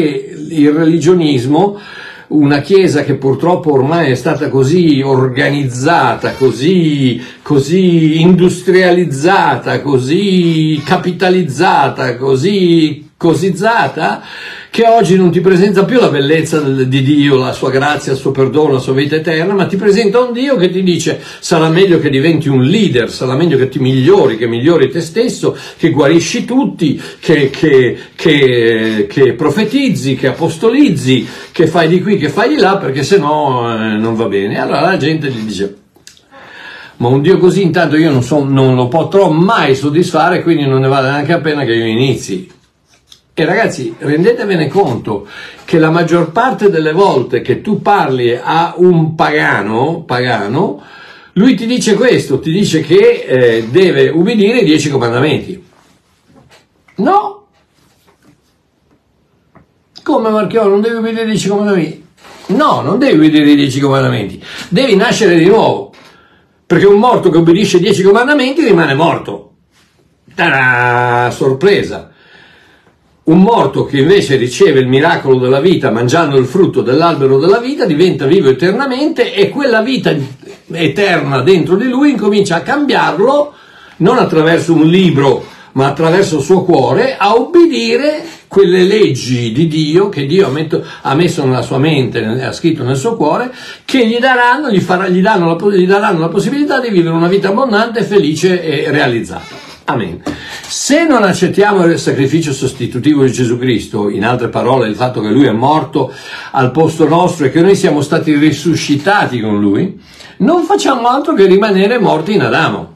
il 0.50 0.70
religionismo, 0.70 1.80
una 2.28 2.60
chiesa 2.60 3.06
che 3.06 3.16
purtroppo 3.16 3.72
ormai 3.72 4.12
è 4.12 4.16
stata 4.16 4.50
così 4.50 5.02
organizzata, 5.02 6.34
così, 6.34 7.24
così 7.42 8.20
industrializzata, 8.20 9.80
così 9.80 10.82
capitalizzata, 10.84 12.18
così 12.18 13.07
cosizzata, 13.18 14.22
che 14.70 14.86
oggi 14.86 15.16
non 15.16 15.32
ti 15.32 15.42
presenta 15.42 15.86
più 15.86 16.00
la 16.00 16.10
bellezza 16.10 16.60
di 16.60 17.02
Dio, 17.02 17.38
la 17.38 17.52
sua 17.52 17.72
grazia, 17.72 18.12
il 18.12 18.18
suo 18.18 18.30
perdono, 18.30 18.74
la 18.74 18.80
sua 18.80 18.94
vita 18.94 19.16
eterna, 19.16 19.54
ma 19.56 19.66
ti 19.66 19.76
presenta 19.76 20.20
un 20.20 20.34
Dio 20.34 20.56
che 20.56 20.70
ti 20.70 20.84
dice 20.84 21.20
sarà 21.40 21.70
meglio 21.70 22.00
che 22.00 22.12
diventi 22.12 22.48
un 22.48 22.62
leader, 22.62 23.12
sarà 23.12 23.36
meglio 23.36 23.58
che 23.58 23.70
ti 23.70 23.80
migliori, 23.80 24.38
che 24.38 24.46
migliori 24.46 24.92
te 24.92 25.02
stesso, 25.02 25.58
che 25.78 25.90
guarisci 25.90 26.46
tutti, 26.46 27.02
che, 27.20 27.50
che, 27.50 27.98
che, 28.14 29.08
che 29.10 29.34
profetizzi, 29.34 30.16
che 30.16 30.28
apostolizzi, 30.28 31.28
che 31.52 31.66
fai 31.66 31.88
di 31.88 32.02
qui, 32.04 32.18
che 32.18 32.30
fai 32.30 32.50
di 32.50 32.58
là, 32.58 32.78
perché 32.78 33.02
se 33.02 33.18
no 33.18 33.74
eh, 33.74 33.98
non 33.98 34.14
va 34.16 34.28
bene. 34.28 34.60
Allora 34.60 34.82
la 34.82 34.98
gente 34.98 35.30
gli 35.30 35.40
dice 35.40 35.76
ma 36.98 37.10
un 37.10 37.22
Dio 37.22 37.38
così 37.38 37.62
intanto 37.62 37.96
io 37.96 38.12
non, 38.12 38.24
so, 38.24 38.44
non 38.44 38.74
lo 38.76 38.88
potrò 38.88 39.30
mai 39.30 39.76
soddisfare, 39.76 40.42
quindi 40.42 40.66
non 40.66 40.82
ne 40.82 40.88
vale 40.88 41.10
neanche 41.10 41.32
la 41.32 41.40
pena 41.40 41.64
che 41.64 41.74
io 41.74 41.86
inizi. 41.86 42.56
E 43.40 43.46
ragazzi, 43.46 43.94
rendetevene 44.00 44.68
conto 44.68 45.28
che 45.64 45.78
la 45.78 45.92
maggior 45.92 46.32
parte 46.32 46.72
delle 46.72 46.92
volte 46.92 47.42
che 47.42 47.62
tu 47.62 47.84
parli 47.84 48.36
a 48.36 48.74
un 48.78 49.14
pagano, 49.14 50.02
pagano 50.08 50.82
lui 51.34 51.54
ti 51.54 51.68
dice 51.68 51.94
questo, 51.94 52.40
ti 52.40 52.52
dice 52.52 52.82
che 52.82 53.26
eh, 53.28 53.68
deve 53.70 54.10
ubbidire 54.10 54.62
i 54.62 54.66
dieci 54.66 54.90
comandamenti. 54.90 55.64
No! 56.96 57.46
Come 60.02 60.30
Marchiò, 60.32 60.68
non 60.68 60.82
devi 60.82 60.96
ubbidire 60.96 61.22
i 61.22 61.28
dieci 61.28 61.48
comandamenti? 61.48 62.06
No, 62.48 62.82
non 62.82 62.98
devi 62.98 63.18
ubbidire 63.18 63.52
i 63.52 63.56
dieci 63.56 63.80
comandamenti, 63.80 64.44
devi 64.70 64.96
nascere 64.96 65.38
di 65.38 65.46
nuovo, 65.46 65.94
perché 66.66 66.88
un 66.88 66.98
morto 66.98 67.30
che 67.30 67.38
ubbidisce 67.38 67.78
i 67.78 67.82
dieci 67.82 68.02
comandamenti 68.02 68.66
rimane 68.66 68.96
morto. 68.96 69.52
Ta-da! 70.34 71.30
Sorpresa! 71.30 72.14
Un 73.28 73.42
morto 73.42 73.84
che 73.84 73.98
invece 73.98 74.38
riceve 74.38 74.80
il 74.80 74.88
miracolo 74.88 75.38
della 75.38 75.60
vita 75.60 75.92
mangiando 75.92 76.38
il 76.38 76.46
frutto 76.46 76.82
dell'albero 76.82 77.38
della 77.40 77.60
vita 77.60 77.84
diventa 77.84 78.26
vivo 78.26 78.48
eternamente 78.48 79.34
e 79.34 79.50
quella 79.50 79.82
vita 79.82 80.16
eterna 80.72 81.42
dentro 81.42 81.76
di 81.76 81.90
lui 81.90 82.12
incomincia 82.12 82.56
a 82.56 82.62
cambiarlo 82.62 83.54
non 83.98 84.18
attraverso 84.18 84.72
un 84.72 84.86
libro 84.86 85.44
ma 85.74 85.88
attraverso 85.88 86.38
il 86.38 86.44
suo 86.44 86.64
cuore 86.64 87.18
a 87.18 87.36
obbedire 87.36 88.24
quelle 88.48 88.84
leggi 88.84 89.52
di 89.52 89.68
Dio 89.68 90.08
che 90.08 90.26
Dio 90.26 90.50
ha 91.02 91.14
messo 91.14 91.46
nella 91.46 91.62
sua 91.64 91.80
mente, 91.80 92.24
ha 92.24 92.54
scritto 92.54 92.84
nel 92.84 92.96
suo 92.96 93.18
cuore, 93.18 93.54
che 93.84 94.08
gli 94.08 94.20
daranno, 94.20 94.72
gli, 94.72 94.80
farà, 94.80 95.10
gli, 95.10 95.22
la, 95.22 95.38
gli 95.74 95.86
daranno 95.86 96.20
la 96.20 96.30
possibilità 96.30 96.80
di 96.80 96.90
vivere 96.90 97.14
una 97.14 97.28
vita 97.28 97.50
abbondante, 97.50 98.04
felice 98.04 98.64
e 98.64 98.90
realizzata. 98.90 99.67
Amen. 99.90 100.22
Se 100.68 101.06
non 101.06 101.24
accettiamo 101.24 101.86
il 101.86 101.98
sacrificio 101.98 102.52
sostitutivo 102.52 103.24
di 103.24 103.32
Gesù 103.32 103.58
Cristo, 103.58 104.10
in 104.10 104.26
altre 104.26 104.50
parole 104.50 104.90
il 104.90 104.96
fatto 104.96 105.22
che 105.22 105.30
Lui 105.30 105.46
è 105.46 105.52
morto 105.52 106.14
al 106.52 106.72
posto 106.72 107.08
nostro 107.08 107.46
e 107.46 107.52
che 107.52 107.62
noi 107.62 107.74
siamo 107.74 108.02
stati 108.02 108.36
risuscitati 108.36 109.40
con 109.40 109.62
Lui, 109.62 109.98
non 110.40 110.66
facciamo 110.66 111.08
altro 111.08 111.34
che 111.34 111.46
rimanere 111.46 112.00
morti 112.00 112.34
in 112.34 112.42
Adamo. 112.42 112.96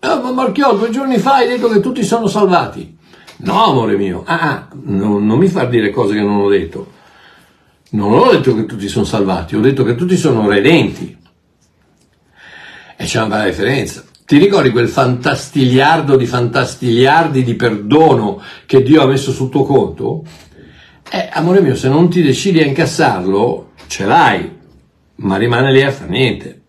Ah, 0.00 0.20
ma 0.20 0.32
Marchiò, 0.32 0.76
due 0.76 0.90
giorni 0.90 1.16
fa 1.16 1.36
hai 1.36 1.48
detto 1.48 1.70
che 1.70 1.80
tutti 1.80 2.04
sono 2.04 2.26
salvati. 2.26 2.94
No, 3.38 3.64
amore 3.64 3.96
mio, 3.96 4.24
ah, 4.26 4.40
ah, 4.40 4.68
non, 4.82 5.24
non 5.24 5.38
mi 5.38 5.48
far 5.48 5.70
dire 5.70 5.88
cose 5.88 6.12
che 6.12 6.20
non 6.20 6.42
ho 6.42 6.48
detto. 6.50 6.92
Non 7.92 8.12
ho 8.12 8.30
detto 8.30 8.54
che 8.54 8.66
tutti 8.66 8.86
sono 8.86 9.06
salvati, 9.06 9.56
ho 9.56 9.60
detto 9.60 9.82
che 9.82 9.94
tutti 9.94 10.16
sono 10.18 10.46
redenti. 10.46 11.16
E 12.96 13.04
c'è 13.04 13.18
una 13.18 13.28
bella 13.28 13.44
differenza. 13.44 14.04
Ti 14.24 14.38
ricordi 14.38 14.70
quel 14.70 14.88
fantastigliardo 14.88 16.16
di 16.16 16.26
fantastigliardi 16.26 17.42
di 17.42 17.54
perdono 17.54 18.40
che 18.66 18.82
Dio 18.82 19.02
ha 19.02 19.06
messo 19.06 19.32
sul 19.32 19.50
tuo 19.50 19.64
conto? 19.64 20.24
Eh, 21.10 21.28
amore 21.32 21.60
mio, 21.60 21.74
se 21.74 21.88
non 21.88 22.08
ti 22.08 22.22
decidi 22.22 22.60
a 22.60 22.64
incassarlo, 22.64 23.72
ce 23.86 24.06
l'hai, 24.06 24.50
ma 25.16 25.36
rimane 25.36 25.72
lì 25.72 25.82
a 25.82 25.90
fare 25.90 26.10
niente. 26.10 26.60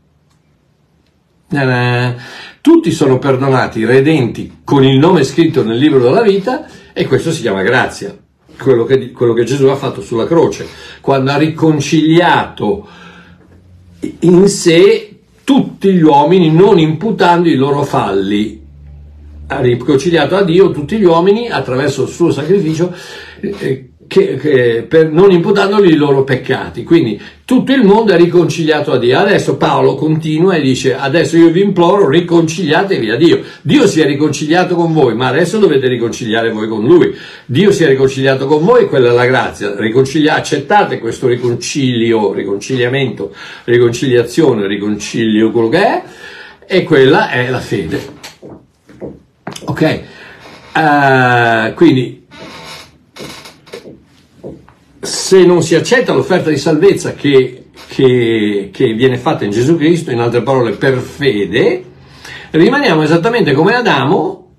Tutti 2.60 2.92
sono 2.92 3.20
perdonati, 3.20 3.86
redenti, 3.86 4.60
con 4.64 4.84
il 4.84 4.98
nome 4.98 5.24
scritto 5.24 5.64
nel 5.64 5.78
libro 5.78 6.00
della 6.00 6.22
vita 6.22 6.66
e 6.92 7.06
questo 7.06 7.32
si 7.32 7.42
chiama 7.42 7.62
grazia. 7.62 8.18
Quello 8.58 8.84
che, 8.86 9.12
quello 9.12 9.34
che 9.34 9.44
Gesù 9.44 9.68
ha 9.68 9.76
fatto 9.76 10.02
sulla 10.02 10.28
croce, 10.28 10.68
quando 11.00 11.32
ha 11.32 11.38
riconciliato 11.38 12.88
in 14.20 14.48
sé 14.48 15.13
tutti 15.44 15.92
gli 15.92 16.02
uomini 16.02 16.52
non 16.52 16.80
imputando 16.80 17.50
i 17.50 17.56
loro 17.56 17.84
falli. 17.84 18.62
Ha 19.48 19.60
riconciliato 19.60 20.36
a 20.36 20.44
Dio 20.44 20.72
tutti 20.72 20.98
gli 20.98 21.04
uomini 21.04 21.50
attraverso 21.50 22.04
il 22.04 22.10
suo 22.10 22.32
sacrificio 22.32 22.94
eh, 23.42 23.93
che, 24.14 24.36
che, 24.36 24.86
per, 24.88 25.12
non 25.12 25.32
imputandogli 25.32 25.92
i 25.92 25.96
loro 25.96 26.24
peccati. 26.24 26.84
Quindi 26.84 27.20
tutto 27.46 27.74
il 27.74 27.84
mondo 27.84 28.14
è 28.14 28.16
riconciliato 28.16 28.92
a 28.92 29.00
Dio. 29.00 29.18
Adesso 29.18 29.58
Paolo 29.58 29.96
continua 29.96 30.54
e 30.54 30.62
dice, 30.62 30.96
adesso 30.96 31.36
io 31.36 31.50
vi 31.50 31.62
imploro, 31.62 32.08
riconciliatevi 32.08 33.10
a 33.10 33.16
Dio. 33.16 33.42
Dio 33.64 33.88
si 33.88 34.02
è 34.02 34.06
riconciliato 34.06 34.76
con 34.76 34.94
voi, 34.94 35.16
ma 35.16 35.30
adesso 35.30 35.58
dovete 35.58 35.88
riconciliare 35.88 36.52
voi 36.52 36.68
con 36.68 36.86
Lui. 36.86 37.12
Dio 37.48 37.72
si 37.72 37.84
è 37.84 37.88
riconciliato 37.88 38.46
con 38.46 38.64
voi, 38.64 38.86
quella 38.86 39.10
è 39.10 39.14
la 39.14 39.26
grazia. 39.26 39.74
Riconcilia- 39.76 40.36
accettate 40.36 41.00
questo 41.00 41.26
riconcilio, 41.26 42.34
riconciliamento, 42.34 43.34
riconciliazione, 43.64 44.68
riconcilio, 44.68 45.50
quello 45.50 45.70
che 45.70 45.84
è, 45.84 46.04
e 46.68 46.84
quella 46.84 47.32
è 47.32 47.50
la 47.50 47.60
fede. 47.60 48.00
Ok? 49.66 50.02
Uh, 50.76 51.74
quindi 51.74 52.23
se 55.04 55.44
non 55.44 55.62
si 55.62 55.76
accetta 55.76 56.14
l'offerta 56.14 56.50
di 56.50 56.58
salvezza 56.58 57.14
che, 57.14 57.66
che, 57.88 58.70
che, 58.72 58.94
viene 58.94 59.18
fatta 59.18 59.44
in 59.44 59.52
Gesù 59.52 59.76
Cristo, 59.76 60.12
in 60.12 60.20
altre 60.20 60.42
parole 60.42 60.72
per 60.72 60.98
fede, 60.98 61.84
rimaniamo 62.52 63.04
esattamente 63.04 63.52
come 63.52 63.76
Adamo 63.76 64.52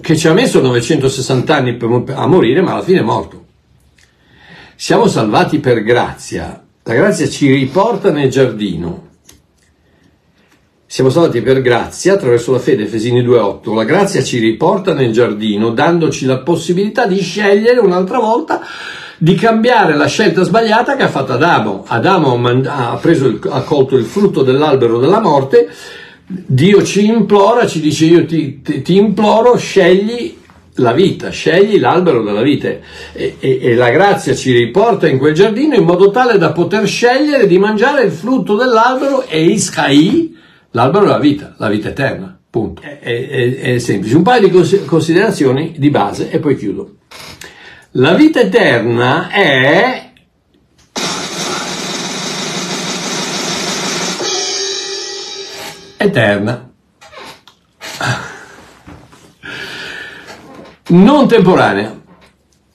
che 0.00 0.16
ci 0.16 0.28
ha 0.28 0.32
messo 0.32 0.60
960 0.60 1.54
anni 1.54 1.76
per, 1.76 2.04
a 2.14 2.26
morire, 2.28 2.60
ma 2.62 2.74
alla 2.74 2.82
fine 2.82 3.00
è 3.00 3.02
morto. 3.02 3.46
Siamo 4.76 5.08
salvati 5.08 5.58
per 5.58 5.82
grazia, 5.82 6.64
la 6.84 6.94
grazia 6.94 7.28
ci 7.28 7.50
riporta 7.52 8.12
nel 8.12 8.30
giardino. 8.30 9.06
Siamo 10.86 11.10
salvati 11.10 11.42
per 11.42 11.60
grazia 11.60 12.14
attraverso 12.14 12.52
la 12.52 12.60
fede, 12.60 12.84
Efesini 12.84 13.22
2.8. 13.22 13.74
La 13.74 13.84
grazia 13.84 14.22
ci 14.22 14.38
riporta 14.38 14.94
nel 14.94 15.12
giardino, 15.12 15.70
dandoci 15.70 16.24
la 16.24 16.38
possibilità 16.38 17.06
di 17.06 17.20
scegliere 17.20 17.80
un'altra 17.80 18.20
volta 18.20 18.62
di 19.18 19.34
cambiare 19.34 19.96
la 19.96 20.06
scelta 20.06 20.44
sbagliata 20.44 20.94
che 20.96 21.02
ha 21.02 21.08
fatto 21.08 21.32
Adamo. 21.32 21.84
Adamo 21.86 22.40
ha, 22.66 22.98
preso 23.00 23.26
il, 23.26 23.40
ha 23.50 23.62
colto 23.62 23.96
il 23.96 24.04
frutto 24.04 24.42
dell'albero 24.42 24.98
della 24.98 25.20
morte, 25.20 25.68
Dio 26.26 26.82
ci 26.82 27.06
implora, 27.06 27.66
ci 27.66 27.80
dice 27.80 28.04
io 28.04 28.26
ti, 28.26 28.60
ti, 28.62 28.82
ti 28.82 28.96
imploro, 28.96 29.56
scegli 29.56 30.36
la 30.74 30.92
vita, 30.92 31.30
scegli 31.30 31.80
l'albero 31.80 32.22
della 32.22 32.42
vita 32.42 32.68
e, 32.68 32.80
e, 33.12 33.58
e, 33.60 33.74
la 33.74 33.90
grazia 33.90 34.34
ci 34.34 34.52
riporta 34.52 35.08
in 35.08 35.18
quel 35.18 35.34
giardino 35.34 35.74
in 35.74 35.84
modo 35.84 36.10
tale 36.10 36.38
da 36.38 36.52
poter 36.52 36.86
scegliere 36.86 37.46
di 37.46 37.58
mangiare 37.58 38.04
il 38.04 38.12
frutto 38.12 38.54
dell'albero 38.54 39.24
e 39.26 39.42
Iscai, 39.44 40.36
l'albero 40.72 41.06
della 41.06 41.18
vita, 41.18 41.54
la 41.58 41.68
vita 41.68 41.88
eterna. 41.88 42.38
Punto. 42.50 42.80
È, 42.82 42.98
è, 43.00 43.56
è 43.56 43.78
semplice. 43.78 44.16
Un 44.16 44.22
paio 44.22 44.48
di 44.48 44.84
considerazioni 44.84 45.74
di 45.76 45.90
base 45.90 46.30
e 46.30 46.38
poi 46.38 46.56
chiudo. 46.56 46.96
La 48.00 48.14
vita 48.14 48.38
eterna 48.38 49.28
è 49.28 50.12
eterna. 55.96 56.70
non 60.90 61.26
temporanea. 61.26 62.00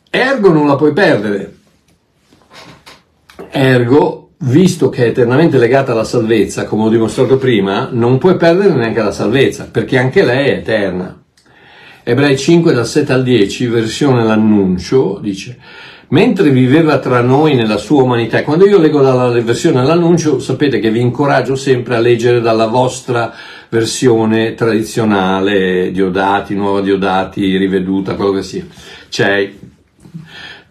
Ergo 0.09 0.51
non 0.51 0.67
la 0.67 0.75
puoi 0.75 0.91
perdere. 0.91 1.57
Ergo, 3.49 4.31
visto 4.39 4.89
che 4.89 5.05
è 5.05 5.07
eternamente 5.07 5.57
legata 5.57 5.93
alla 5.93 6.03
salvezza, 6.03 6.65
come 6.65 6.83
ho 6.83 6.89
dimostrato 6.89 7.37
prima, 7.37 7.87
non 7.89 8.17
puoi 8.17 8.35
perdere 8.35 8.73
neanche 8.73 9.01
la 9.01 9.13
salvezza, 9.13 9.69
perché 9.71 9.97
anche 9.97 10.21
lei 10.21 10.49
è 10.49 10.57
eterna. 10.57 11.22
Ebrei 12.03 12.37
5 12.37 12.73
dal 12.73 12.85
7 12.85 13.13
al 13.13 13.23
10, 13.23 13.67
versione 13.67 14.23
l'annuncio, 14.23 15.19
dice 15.21 15.57
mentre 16.13 16.51
viveva 16.51 16.99
tra 16.99 17.21
noi 17.21 17.55
nella 17.55 17.77
sua 17.77 18.03
umanità. 18.03 18.43
Quando 18.43 18.67
io 18.67 18.79
leggo 18.79 19.01
dalla 19.01 19.29
versione 19.41 19.79
all'annuncio, 19.79 20.39
sapete 20.39 20.79
che 20.79 20.91
vi 20.91 21.01
incoraggio 21.01 21.55
sempre 21.55 21.95
a 21.95 21.99
leggere 21.99 22.39
dalla 22.39 22.67
vostra 22.67 23.33
versione 23.69 24.53
tradizionale, 24.53 25.91
Diodati, 25.91 26.55
Nuova 26.55 26.81
Diodati, 26.81 27.57
riveduta, 27.57 28.13
quello 28.13 28.31
che 28.31 28.43
sia. 28.43 28.65
C'è. 29.09 29.51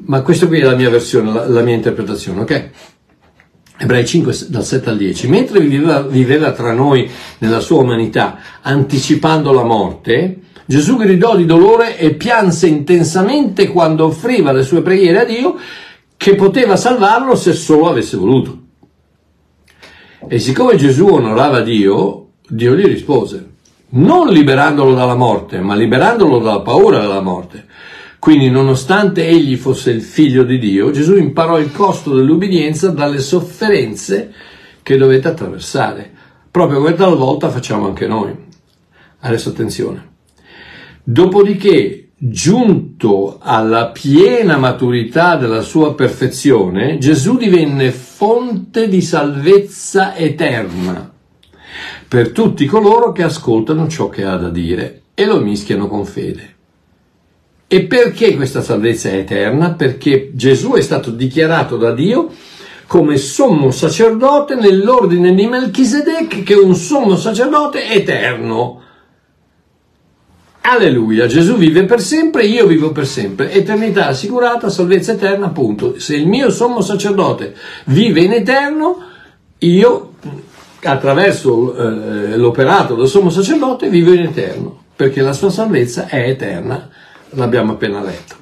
Ma 0.04 0.22
questa 0.22 0.46
qui 0.46 0.60
è 0.60 0.64
la 0.64 0.76
mia 0.76 0.90
versione, 0.90 1.32
la, 1.32 1.48
la 1.48 1.62
mia 1.62 1.74
interpretazione, 1.74 2.40
ok? 2.42 2.70
Ebrei 3.78 4.06
5 4.06 4.46
dal 4.46 4.64
7 4.64 4.90
al 4.90 4.96
10. 4.96 5.26
Mentre 5.26 5.58
viveva, 5.58 6.02
viveva 6.02 6.52
tra 6.52 6.72
noi 6.72 7.10
nella 7.38 7.58
sua 7.58 7.80
umanità, 7.80 8.38
anticipando 8.62 9.52
la 9.52 9.64
morte, 9.64 10.41
Gesù 10.64 10.96
gridò 10.96 11.36
di 11.36 11.44
dolore 11.44 11.98
e 11.98 12.14
pianse 12.14 12.66
intensamente 12.66 13.68
quando 13.68 14.06
offriva 14.06 14.52
le 14.52 14.62
sue 14.62 14.82
preghiere 14.82 15.20
a 15.20 15.24
Dio 15.24 15.56
che 16.16 16.34
poteva 16.34 16.76
salvarlo 16.76 17.34
se 17.34 17.52
solo 17.52 17.88
avesse 17.88 18.16
voluto. 18.16 18.58
E 20.28 20.38
siccome 20.38 20.76
Gesù 20.76 21.06
onorava 21.06 21.60
Dio, 21.60 22.28
Dio 22.46 22.74
gli 22.76 22.84
rispose, 22.84 23.50
non 23.90 24.28
liberandolo 24.28 24.94
dalla 24.94 25.16
morte, 25.16 25.60
ma 25.60 25.74
liberandolo 25.74 26.38
dalla 26.38 26.60
paura 26.60 27.00
della 27.00 27.20
morte. 27.20 27.66
Quindi, 28.20 28.50
nonostante 28.50 29.26
egli 29.26 29.56
fosse 29.56 29.90
il 29.90 30.00
figlio 30.00 30.44
di 30.44 30.60
Dio, 30.60 30.92
Gesù 30.92 31.16
imparò 31.16 31.58
il 31.58 31.72
costo 31.72 32.14
dell'ubbidienza 32.14 32.90
dalle 32.90 33.18
sofferenze 33.18 34.32
che 34.82 34.96
dovete 34.96 35.26
attraversare. 35.26 36.10
Proprio 36.48 36.78
come 36.78 36.94
talvolta 36.94 37.50
facciamo 37.50 37.86
anche 37.86 38.06
noi. 38.06 38.32
Adesso 39.20 39.48
attenzione. 39.48 40.11
Dopodiché, 41.04 42.10
giunto 42.16 43.38
alla 43.40 43.86
piena 43.88 44.56
maturità 44.56 45.34
della 45.34 45.62
sua 45.62 45.94
perfezione, 45.94 46.98
Gesù 46.98 47.36
divenne 47.36 47.90
fonte 47.90 48.88
di 48.88 49.02
salvezza 49.02 50.14
eterna 50.14 51.12
per 52.06 52.30
tutti 52.30 52.66
coloro 52.66 53.10
che 53.10 53.24
ascoltano 53.24 53.88
ciò 53.88 54.08
che 54.10 54.24
ha 54.24 54.36
da 54.36 54.48
dire 54.48 55.02
e 55.14 55.26
lo 55.26 55.40
mischiano 55.40 55.88
con 55.88 56.04
fede. 56.04 56.54
E 57.66 57.82
perché 57.84 58.36
questa 58.36 58.62
salvezza 58.62 59.08
è 59.08 59.16
eterna? 59.16 59.72
Perché 59.72 60.30
Gesù 60.34 60.74
è 60.74 60.82
stato 60.82 61.10
dichiarato 61.10 61.76
da 61.76 61.92
Dio 61.92 62.30
come 62.86 63.16
sommo 63.16 63.72
sacerdote 63.72 64.54
nell'ordine 64.54 65.34
di 65.34 65.46
Melchisedec, 65.46 66.42
che 66.44 66.54
è 66.54 66.58
un 66.58 66.76
sommo 66.76 67.16
sacerdote 67.16 67.90
eterno 67.90 68.81
Alleluia, 70.64 71.26
Gesù 71.26 71.56
vive 71.56 71.84
per 71.84 72.00
sempre, 72.00 72.44
io 72.44 72.66
vivo 72.66 72.92
per 72.92 73.04
sempre, 73.04 73.50
eternità 73.50 74.06
assicurata, 74.06 74.70
salvezza 74.70 75.12
eterna, 75.12 75.46
appunto. 75.46 75.98
Se 75.98 76.14
il 76.14 76.28
mio 76.28 76.50
sommo 76.50 76.80
sacerdote 76.80 77.54
vive 77.86 78.20
in 78.20 78.32
eterno, 78.32 79.04
io 79.58 80.14
attraverso 80.84 81.74
eh, 81.74 82.36
l'operato 82.36 82.94
del 82.94 83.08
sommo 83.08 83.30
sacerdote 83.30 83.88
vivo 83.88 84.12
in 84.12 84.22
eterno, 84.22 84.84
perché 84.94 85.20
la 85.20 85.32
sua 85.32 85.50
salvezza 85.50 86.06
è 86.06 86.28
eterna, 86.28 86.88
l'abbiamo 87.30 87.72
appena 87.72 88.00
letto. 88.00 88.36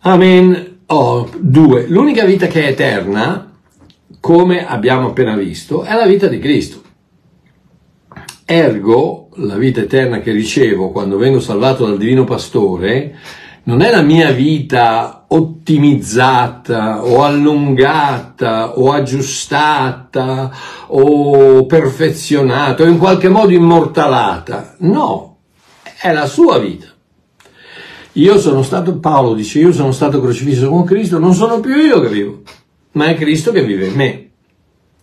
Amen. 0.00 0.76
Oh, 0.86 1.28
due. 1.38 1.86
L'unica 1.88 2.24
vita 2.24 2.46
che 2.46 2.64
è 2.64 2.68
eterna, 2.68 3.52
come 4.20 4.66
abbiamo 4.66 5.08
appena 5.08 5.36
visto, 5.36 5.82
è 5.82 5.94
la 5.94 6.06
vita 6.06 6.26
di 6.26 6.38
Cristo. 6.38 6.82
Ergo, 8.46 9.27
la 9.38 9.56
vita 9.56 9.80
eterna 9.80 10.20
che 10.20 10.32
ricevo 10.32 10.90
quando 10.90 11.16
vengo 11.16 11.40
salvato 11.40 11.86
dal 11.86 11.98
Divino 11.98 12.24
Pastore, 12.24 13.16
non 13.64 13.82
è 13.82 13.90
la 13.90 14.02
mia 14.02 14.30
vita 14.30 15.26
ottimizzata 15.28 17.04
o 17.04 17.22
allungata 17.22 18.78
o 18.78 18.92
aggiustata 18.92 20.50
o 20.86 21.66
perfezionata 21.66 22.82
o 22.82 22.86
in 22.86 22.98
qualche 22.98 23.28
modo 23.28 23.52
immortalata. 23.52 24.76
No, 24.78 25.38
è 26.00 26.12
la 26.12 26.26
sua 26.26 26.58
vita. 26.58 26.86
Io 28.12 28.38
sono 28.38 28.62
stato, 28.62 28.98
Paolo 28.98 29.34
dice, 29.34 29.60
io 29.60 29.72
sono 29.72 29.92
stato 29.92 30.20
crocifisso 30.20 30.68
con 30.70 30.84
Cristo, 30.84 31.18
non 31.18 31.34
sono 31.34 31.60
più 31.60 31.76
io 31.76 32.00
che 32.00 32.08
vivo, 32.08 32.40
ma 32.92 33.06
è 33.06 33.14
Cristo 33.14 33.52
che 33.52 33.62
vive 33.62 33.86
in 33.86 33.94
me. 33.94 34.30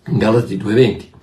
Galati 0.03 0.57
2.20. 0.57 1.14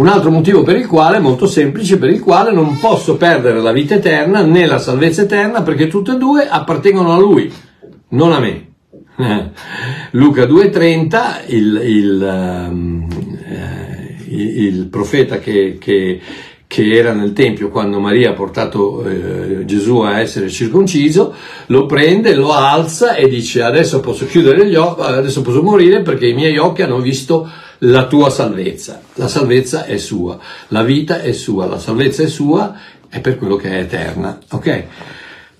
Un 0.00 0.08
altro 0.08 0.30
motivo 0.30 0.62
per 0.62 0.76
il 0.76 0.86
quale, 0.86 1.18
molto 1.18 1.46
semplice, 1.46 1.98
per 1.98 2.08
il 2.08 2.22
quale 2.22 2.52
non 2.52 2.78
posso 2.78 3.18
perdere 3.18 3.60
la 3.60 3.70
vita 3.70 3.96
eterna 3.96 4.40
né 4.40 4.64
la 4.64 4.78
salvezza 4.78 5.20
eterna 5.20 5.60
perché 5.60 5.88
tutte 5.88 6.12
e 6.12 6.16
due 6.16 6.48
appartengono 6.48 7.12
a 7.12 7.18
Lui, 7.18 7.52
non 8.08 8.32
a 8.32 8.40
me. 8.40 8.68
Luca 10.12 10.44
2,30, 10.44 11.42
il, 11.48 11.82
il, 11.84 12.66
um, 12.70 13.06
eh, 13.44 14.16
il, 14.28 14.86
profeta 14.86 15.38
che, 15.38 15.76
che, 15.78 16.18
che, 16.66 16.96
era 16.96 17.12
nel 17.12 17.34
Tempio 17.34 17.68
quando 17.68 18.00
Maria 18.00 18.30
ha 18.30 18.32
portato 18.32 19.06
eh, 19.06 19.66
Gesù 19.66 19.98
a 19.98 20.18
essere 20.18 20.48
circonciso, 20.48 21.34
lo 21.66 21.84
prende, 21.84 22.34
lo 22.34 22.54
alza 22.54 23.16
e 23.16 23.28
dice 23.28 23.60
adesso 23.60 24.00
posso 24.00 24.24
chiudere 24.24 24.66
gli 24.66 24.76
occhi, 24.76 25.02
adesso 25.02 25.42
posso 25.42 25.62
morire 25.62 26.00
perché 26.00 26.26
i 26.26 26.34
miei 26.34 26.56
occhi 26.56 26.80
hanno 26.80 27.00
visto 27.00 27.68
la 27.80 28.06
tua 28.06 28.30
salvezza. 28.30 29.02
La 29.14 29.28
salvezza 29.28 29.84
è 29.84 29.96
sua, 29.96 30.38
la 30.68 30.82
vita 30.82 31.20
è 31.20 31.32
sua, 31.32 31.66
la 31.66 31.78
salvezza 31.78 32.22
è 32.22 32.28
sua, 32.28 32.74
è 33.08 33.20
per 33.20 33.38
quello 33.38 33.56
che 33.56 33.70
è 33.70 33.80
eterna. 33.80 34.38
Ok? 34.50 34.84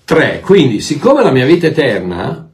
3. 0.05 0.41
Quindi, 0.41 0.81
siccome 0.81 1.23
la 1.23 1.31
mia 1.31 1.45
vita 1.45 1.67
è 1.67 1.69
eterna, 1.69 2.49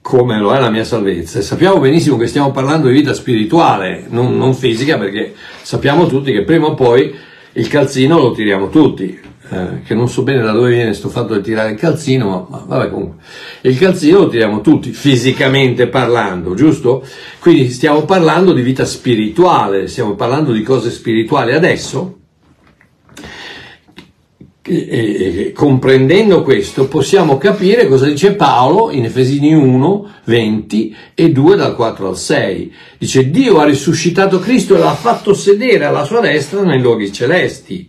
come 0.00 0.38
lo 0.38 0.52
è 0.52 0.58
la 0.58 0.70
mia 0.70 0.84
salvezza, 0.84 1.38
e 1.38 1.42
sappiamo 1.42 1.78
benissimo 1.78 2.16
che 2.16 2.26
stiamo 2.26 2.50
parlando 2.50 2.88
di 2.88 2.94
vita 2.94 3.14
spirituale, 3.14 4.06
non, 4.08 4.36
non 4.36 4.54
fisica, 4.54 4.98
perché 4.98 5.34
sappiamo 5.62 6.06
tutti 6.06 6.32
che 6.32 6.42
prima 6.42 6.66
o 6.66 6.74
poi 6.74 7.14
il 7.52 7.68
calzino 7.68 8.18
lo 8.18 8.32
tiriamo 8.32 8.68
tutti, 8.68 9.20
eh, 9.52 9.82
che 9.84 9.94
non 9.94 10.08
so 10.08 10.22
bene 10.22 10.42
da 10.42 10.52
dove 10.52 10.70
viene 10.70 10.86
questo 10.86 11.10
fatto 11.10 11.34
di 11.34 11.42
tirare 11.42 11.72
il 11.72 11.78
calzino, 11.78 12.26
ma, 12.26 12.46
ma 12.48 12.64
vabbè 12.66 12.90
comunque. 12.90 13.22
Il 13.62 13.78
calzino 13.78 14.20
lo 14.20 14.28
tiriamo 14.28 14.62
tutti, 14.62 14.92
fisicamente 14.92 15.88
parlando, 15.88 16.54
giusto? 16.54 17.06
Quindi 17.38 17.68
stiamo 17.70 18.04
parlando 18.04 18.54
di 18.54 18.62
vita 18.62 18.86
spirituale, 18.86 19.88
stiamo 19.88 20.14
parlando 20.14 20.52
di 20.52 20.62
cose 20.62 20.90
spirituali. 20.90 21.52
Adesso, 21.52 22.21
e, 24.64 25.46
e, 25.46 25.52
comprendendo 25.52 26.42
questo, 26.42 26.86
possiamo 26.86 27.36
capire 27.36 27.88
cosa 27.88 28.06
dice 28.06 28.34
Paolo 28.34 28.92
in 28.92 29.04
Efesini 29.04 29.52
1, 29.52 30.10
20 30.24 30.96
e 31.14 31.32
2 31.32 31.56
dal 31.56 31.74
4 31.74 32.08
al 32.08 32.16
6. 32.16 32.72
Dice, 32.98 33.30
Dio 33.30 33.58
ha 33.58 33.64
risuscitato 33.64 34.38
Cristo 34.38 34.76
e 34.76 34.78
l'ha 34.78 34.94
fatto 34.94 35.34
sedere 35.34 35.84
alla 35.84 36.04
sua 36.04 36.20
destra 36.20 36.62
nei 36.62 36.80
luoghi 36.80 37.12
celesti 37.12 37.88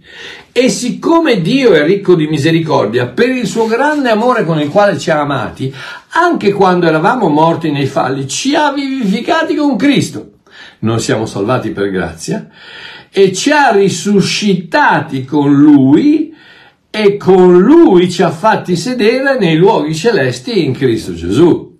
e 0.52 0.70
siccome 0.70 1.42
Dio 1.42 1.74
è 1.74 1.84
ricco 1.84 2.16
di 2.16 2.28
misericordia, 2.28 3.08
per 3.08 3.30
il 3.30 3.48
suo 3.48 3.66
grande 3.66 4.10
amore 4.10 4.44
con 4.44 4.60
il 4.60 4.70
quale 4.70 4.98
ci 4.98 5.12
ha 5.12 5.20
amati, 5.20 5.74
anche 6.12 6.52
quando 6.52 6.88
eravamo 6.88 7.28
morti 7.28 7.72
nei 7.72 7.88
falli, 7.88 8.28
ci 8.28 8.56
ha 8.56 8.72
vivificati 8.72 9.56
con 9.56 9.76
Cristo. 9.76 10.32
Non 10.80 11.00
siamo 11.00 11.26
salvati 11.26 11.72
per 11.72 11.90
grazia 11.90 12.50
e 13.12 13.32
ci 13.32 13.52
ha 13.52 13.72
risuscitati 13.72 15.24
con 15.24 15.54
Lui 15.54 16.33
e 16.96 17.18
con 17.18 17.58
Lui 17.60 18.08
ci 18.12 18.22
ha 18.22 18.30
fatti 18.30 18.76
sedere 18.76 19.40
nei 19.40 19.56
luoghi 19.56 19.96
celesti 19.96 20.64
in 20.64 20.74
Cristo 20.74 21.16
Gesù. 21.16 21.76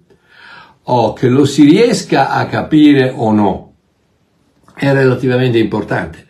Oh, 0.86 1.14
che 1.14 1.28
lo 1.28 1.46
si 1.46 1.64
riesca 1.64 2.30
a 2.30 2.48
capire 2.48 3.14
o 3.16 3.32
no, 3.32 3.74
è 4.74 4.92
relativamente 4.92 5.60
importante 5.60 6.26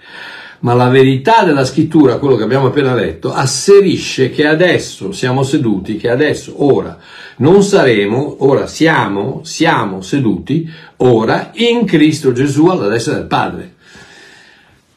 ma 0.64 0.74
la 0.74 0.88
verità 0.88 1.44
della 1.44 1.66
scrittura, 1.66 2.18
quello 2.18 2.38
che 2.38 2.44
abbiamo 2.44 2.68
appena 2.68 2.94
letto, 2.94 3.34
asserisce 3.34 4.30
che 4.30 4.48
adesso 4.48 5.12
siamo 5.12 5.44
seduti, 5.44 5.98
che 5.98 6.10
adesso, 6.10 6.64
ora, 6.64 6.98
non 7.38 7.64
saremo, 7.64 8.38
ora 8.46 8.66
siamo, 8.66 9.42
siamo 9.44 10.02
seduti, 10.02 10.70
ora, 10.98 11.52
in 11.56 11.86
Cristo 11.86 12.32
Gesù 12.32 12.68
alla 12.68 12.88
destra 12.88 13.16
del 13.16 13.26
Padre. 13.26 13.74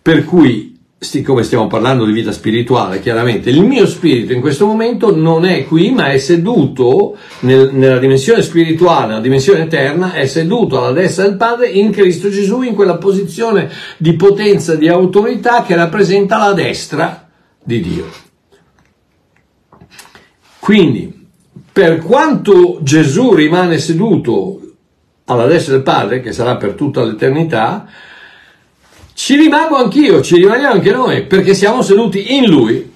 Per 0.00 0.24
cui 0.24 0.75
siccome 0.98 1.42
stiamo 1.42 1.66
parlando 1.66 2.06
di 2.06 2.12
vita 2.12 2.32
spirituale, 2.32 3.00
chiaramente 3.00 3.50
il 3.50 3.62
mio 3.62 3.86
spirito 3.86 4.32
in 4.32 4.40
questo 4.40 4.64
momento 4.64 5.14
non 5.14 5.44
è 5.44 5.66
qui, 5.66 5.90
ma 5.90 6.06
è 6.06 6.18
seduto 6.18 7.16
nel, 7.40 7.70
nella 7.74 7.98
dimensione 7.98 8.40
spirituale, 8.40 9.08
nella 9.08 9.20
dimensione 9.20 9.64
eterna, 9.64 10.14
è 10.14 10.26
seduto 10.26 10.78
alla 10.78 10.92
destra 10.92 11.24
del 11.24 11.36
Padre 11.36 11.68
in 11.68 11.90
Cristo 11.90 12.30
Gesù, 12.30 12.62
in 12.62 12.74
quella 12.74 12.96
posizione 12.96 13.70
di 13.98 14.14
potenza, 14.14 14.74
di 14.74 14.88
autorità 14.88 15.62
che 15.62 15.76
rappresenta 15.76 16.38
la 16.38 16.52
destra 16.54 17.28
di 17.62 17.80
Dio. 17.82 18.06
Quindi, 20.58 21.28
per 21.72 21.98
quanto 21.98 22.78
Gesù 22.80 23.34
rimane 23.34 23.78
seduto 23.78 24.60
alla 25.26 25.46
destra 25.46 25.74
del 25.74 25.82
Padre, 25.82 26.20
che 26.20 26.32
sarà 26.32 26.56
per 26.56 26.72
tutta 26.72 27.04
l'eternità, 27.04 27.86
ci 29.16 29.34
rimango 29.34 29.76
anch'io, 29.76 30.20
ci 30.20 30.36
rimaniamo 30.36 30.74
anche 30.74 30.92
noi, 30.92 31.22
perché 31.22 31.54
siamo 31.54 31.80
seduti 31.80 32.36
in 32.36 32.50
Lui 32.50 32.95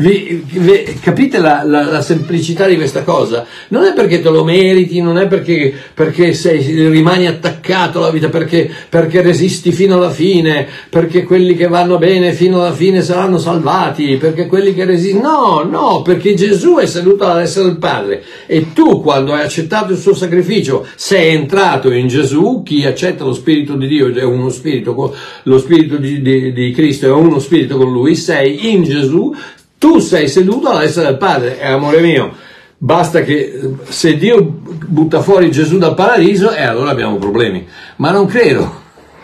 vi, 0.00 0.42
vi, 0.46 0.98
capite 1.00 1.38
la, 1.38 1.62
la, 1.64 1.82
la, 1.82 2.00
semplicità 2.00 2.66
di 2.66 2.76
questa 2.76 3.02
cosa? 3.02 3.44
Non 3.68 3.84
è 3.84 3.92
perché 3.92 4.22
te 4.22 4.30
lo 4.30 4.44
meriti, 4.44 5.02
non 5.02 5.18
è 5.18 5.26
perché, 5.26 5.74
perché 5.92 6.32
sei, 6.32 6.88
rimani 6.88 7.26
attaccato 7.26 7.98
alla 7.98 8.10
vita, 8.10 8.30
perché, 8.30 8.70
perché, 8.88 9.20
resisti 9.20 9.72
fino 9.72 9.96
alla 9.96 10.10
fine, 10.10 10.66
perché 10.88 11.24
quelli 11.24 11.54
che 11.54 11.68
vanno 11.68 11.98
bene 11.98 12.32
fino 12.32 12.60
alla 12.60 12.72
fine 12.72 13.02
saranno 13.02 13.36
salvati, 13.36 14.16
perché 14.16 14.46
quelli 14.46 14.74
che 14.74 14.86
resistono... 14.86 15.18
No, 15.20 15.62
no, 15.64 16.02
perché 16.02 16.34
Gesù 16.34 16.76
è 16.76 16.86
seduto 16.86 17.24
alla 17.24 17.40
destra 17.40 17.64
del 17.64 17.76
Padre 17.76 18.22
e 18.46 18.72
tu 18.72 19.02
quando 19.02 19.34
hai 19.34 19.42
accettato 19.42 19.92
il 19.92 19.98
suo 19.98 20.14
sacrificio 20.14 20.86
sei 20.94 21.34
entrato 21.34 21.92
in 21.92 22.08
Gesù, 22.08 22.62
chi 22.64 22.86
accetta 22.86 23.24
lo 23.24 23.34
Spirito 23.34 23.74
di 23.74 23.86
Dio 23.86 24.14
è 24.14 24.24
uno 24.24 24.48
Spirito, 24.48 25.14
lo 25.42 25.58
Spirito 25.58 25.96
di, 25.96 26.22
di, 26.22 26.52
di 26.52 26.70
Cristo 26.70 27.06
è 27.06 27.10
uno 27.10 27.38
Spirito 27.38 27.76
con 27.76 27.92
Lui, 27.92 28.14
sei 28.14 28.70
in 28.72 28.82
Gesù, 28.82 29.34
tu 29.80 29.98
sei 29.98 30.28
seduto 30.28 30.68
alla 30.68 30.80
destra 30.80 31.04
del 31.04 31.16
Padre 31.16 31.58
e 31.58 31.66
amore 31.66 32.02
mio, 32.02 32.34
basta 32.76 33.22
che 33.22 33.58
se 33.88 34.18
Dio 34.18 34.42
butta 34.42 35.22
fuori 35.22 35.50
Gesù 35.50 35.78
dal 35.78 35.94
paradiso, 35.94 36.52
e 36.52 36.60
eh, 36.60 36.64
allora 36.64 36.90
abbiamo 36.90 37.16
problemi. 37.16 37.66
Ma 37.96 38.10
non 38.10 38.26
credo. 38.26 38.78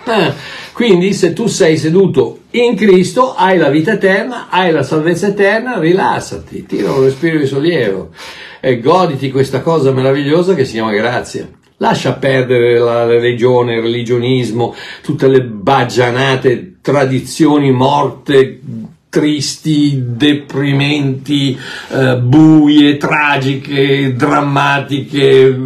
Eh, 0.07 0.33
quindi 0.73 1.13
se 1.13 1.35
tu 1.35 1.47
sei 1.47 1.77
seduto 1.77 2.39
in 2.53 2.75
Cristo, 2.75 3.35
hai 3.35 3.59
la 3.59 3.69
vita 3.69 3.93
eterna, 3.93 4.47
hai 4.49 4.73
la 4.73 4.83
salvezza 4.83 5.27
eterna, 5.27 5.79
rilassati, 5.79 6.65
tira 6.65 6.91
un 6.91 7.03
respiro 7.03 7.39
di 7.39 7.45
sollievo 7.47 8.13
e 8.59 8.81
goditi 8.81 9.31
questa 9.31 9.61
cosa 9.61 9.93
meravigliosa 9.93 10.55
che 10.55 10.65
si 10.65 10.73
chiama 10.73 10.93
grazia. 10.93 11.47
Lascia 11.77 12.15
perdere 12.15 12.79
la 12.79 13.05
religione, 13.05 13.75
il 13.75 13.83
religionismo, 13.83 14.75
tutte 15.03 15.29
le 15.29 15.43
baggianate, 15.43 16.77
tradizioni 16.81 17.71
morte, 17.71 18.61
tristi, 19.09 20.03
deprimenti, 20.17 21.59
eh, 21.91 22.17
buie, 22.17 22.97
tragiche, 22.97 24.15
drammatiche, 24.15 25.59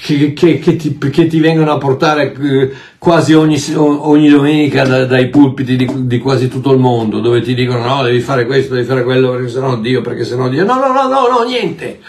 che, 0.00 0.32
che, 0.32 0.58
che, 0.58 0.76
ti, 0.76 0.98
che, 0.98 1.26
ti, 1.28 1.38
vengono 1.38 1.70
a 1.70 1.78
portare 1.78 2.32
eh, 2.32 2.72
quasi 2.98 3.34
ogni, 3.34 3.62
ogni 3.76 4.28
domenica 4.28 4.84
da, 4.84 5.06
dai 5.06 5.28
pulpiti 5.28 5.76
di, 5.76 5.88
di, 6.06 6.18
quasi 6.18 6.48
tutto 6.48 6.72
il 6.72 6.78
mondo, 6.78 7.20
dove 7.20 7.40
ti 7.40 7.54
dicono 7.54 7.84
no, 7.84 8.02
devi 8.02 8.20
fare 8.20 8.46
questo, 8.46 8.74
devi 8.74 8.86
fare 8.86 9.04
quello, 9.04 9.30
perché 9.30 9.48
sennò 9.48 9.76
Dio, 9.76 10.00
perché 10.00 10.24
sennò 10.24 10.48
Dio. 10.48 10.64
No, 10.64 10.74
no, 10.74 10.92
no, 10.92 11.06
no, 11.08 11.28
no, 11.28 11.44
niente. 11.46 12.00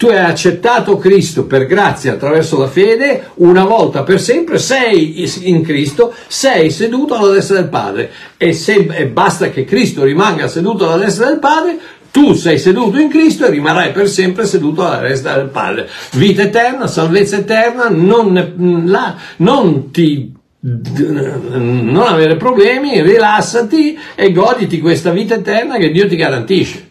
Tu 0.00 0.06
hai 0.06 0.16
accettato 0.16 0.96
Cristo 0.96 1.44
per 1.44 1.66
grazia 1.66 2.14
attraverso 2.14 2.58
la 2.58 2.68
fede, 2.68 3.32
una 3.34 3.66
volta 3.66 4.02
per 4.02 4.18
sempre 4.18 4.56
sei 4.56 5.28
in 5.42 5.62
Cristo, 5.62 6.14
sei 6.26 6.70
seduto 6.70 7.14
alla 7.14 7.34
destra 7.34 7.56
del 7.56 7.68
Padre 7.68 8.10
e, 8.38 8.54
se, 8.54 8.88
e 8.90 9.08
basta 9.08 9.50
che 9.50 9.66
Cristo 9.66 10.02
rimanga 10.02 10.48
seduto 10.48 10.86
alla 10.86 11.04
destra 11.04 11.26
del 11.26 11.38
Padre, 11.38 11.78
tu 12.10 12.32
sei 12.32 12.58
seduto 12.58 12.98
in 12.98 13.10
Cristo 13.10 13.44
e 13.44 13.50
rimarrai 13.50 13.92
per 13.92 14.08
sempre 14.08 14.46
seduto 14.46 14.86
alla 14.86 15.06
destra 15.06 15.34
del 15.34 15.48
Padre. 15.48 15.86
Vita 16.12 16.40
eterna, 16.40 16.86
salvezza 16.86 17.36
eterna, 17.36 17.90
non, 17.90 18.84
la, 18.86 19.16
non 19.36 19.90
ti 19.90 20.32
non 20.62 22.04
avere 22.06 22.36
problemi, 22.36 23.02
rilassati 23.02 23.98
e 24.14 24.32
goditi 24.32 24.80
questa 24.80 25.10
vita 25.10 25.34
eterna 25.34 25.76
che 25.76 25.90
Dio 25.90 26.08
ti 26.08 26.16
garantisce. 26.16 26.89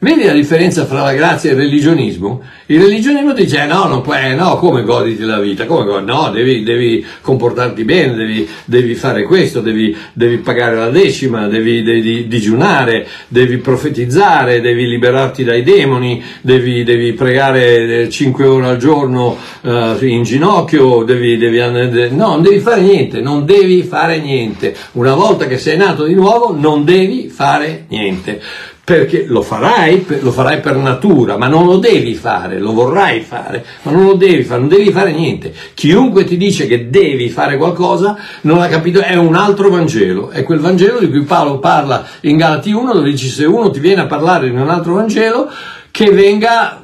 Vedi 0.00 0.22
la 0.22 0.32
differenza 0.32 0.86
fra 0.86 1.02
la 1.02 1.12
grazia 1.12 1.50
e 1.50 1.54
il 1.54 1.58
religionismo? 1.58 2.40
Il 2.66 2.80
religionismo 2.80 3.32
dice, 3.32 3.64
eh, 3.64 3.66
no, 3.66 3.88
non 3.88 4.00
puoi, 4.00 4.26
eh, 4.26 4.34
no, 4.36 4.56
come 4.58 4.84
goditi 4.84 5.24
la 5.24 5.40
vita? 5.40 5.66
Come 5.66 6.00
No, 6.02 6.30
devi, 6.30 6.62
devi 6.62 7.04
comportarti 7.20 7.82
bene, 7.82 8.14
devi, 8.14 8.48
devi 8.64 8.94
fare 8.94 9.24
questo, 9.24 9.60
devi, 9.60 9.96
devi, 10.12 10.36
pagare 10.36 10.76
la 10.76 10.90
decima, 10.90 11.48
devi, 11.48 12.28
digiunare, 12.28 13.08
devi 13.26 13.56
profetizzare, 13.56 14.60
devi 14.60 14.86
liberarti 14.86 15.42
dai 15.42 15.64
demoni, 15.64 16.22
devi, 16.42 17.12
pregare 17.14 18.08
5 18.08 18.46
ore 18.46 18.66
al 18.66 18.76
giorno 18.76 19.36
uh, 19.62 19.96
in 20.04 20.22
ginocchio, 20.22 21.00
andare, 21.00 22.10
no, 22.10 22.28
non 22.28 22.42
devi 22.42 22.60
fare 22.60 22.82
niente, 22.82 23.20
non 23.20 23.44
devi 23.44 23.82
fare 23.82 24.20
niente. 24.20 24.76
Una 24.92 25.14
volta 25.14 25.48
che 25.48 25.58
sei 25.58 25.76
nato 25.76 26.04
di 26.04 26.14
nuovo, 26.14 26.54
non 26.56 26.84
devi 26.84 27.28
fare 27.28 27.86
niente 27.88 28.40
perché 28.88 29.26
lo 29.26 29.42
farai, 29.42 30.06
lo 30.20 30.32
farai 30.32 30.60
per 30.60 30.76
natura, 30.76 31.36
ma 31.36 31.46
non 31.46 31.66
lo 31.66 31.76
devi 31.76 32.14
fare, 32.14 32.58
lo 32.58 32.72
vorrai 32.72 33.20
fare, 33.20 33.62
ma 33.82 33.90
non 33.90 34.06
lo 34.06 34.14
devi 34.14 34.42
fare, 34.44 34.60
non 34.60 34.70
devi 34.70 34.90
fare 34.90 35.12
niente. 35.12 35.52
Chiunque 35.74 36.24
ti 36.24 36.38
dice 36.38 36.66
che 36.66 36.88
devi 36.88 37.28
fare 37.28 37.58
qualcosa 37.58 38.16
non 38.42 38.62
ha 38.62 38.66
capito, 38.66 39.00
è 39.00 39.14
un 39.14 39.34
altro 39.34 39.68
Vangelo, 39.68 40.30
è 40.30 40.42
quel 40.42 40.60
Vangelo 40.60 41.00
di 41.00 41.10
cui 41.10 41.20
Paolo 41.20 41.58
parla 41.58 42.02
in 42.22 42.38
Galati 42.38 42.72
1, 42.72 42.94
dove 42.94 43.10
dice 43.10 43.28
se 43.28 43.44
uno 43.44 43.68
ti 43.70 43.78
viene 43.78 44.00
a 44.00 44.06
parlare 44.06 44.48
di 44.48 44.56
un 44.56 44.70
altro 44.70 44.94
Vangelo, 44.94 45.50
che 45.90 46.10
venga 46.10 46.82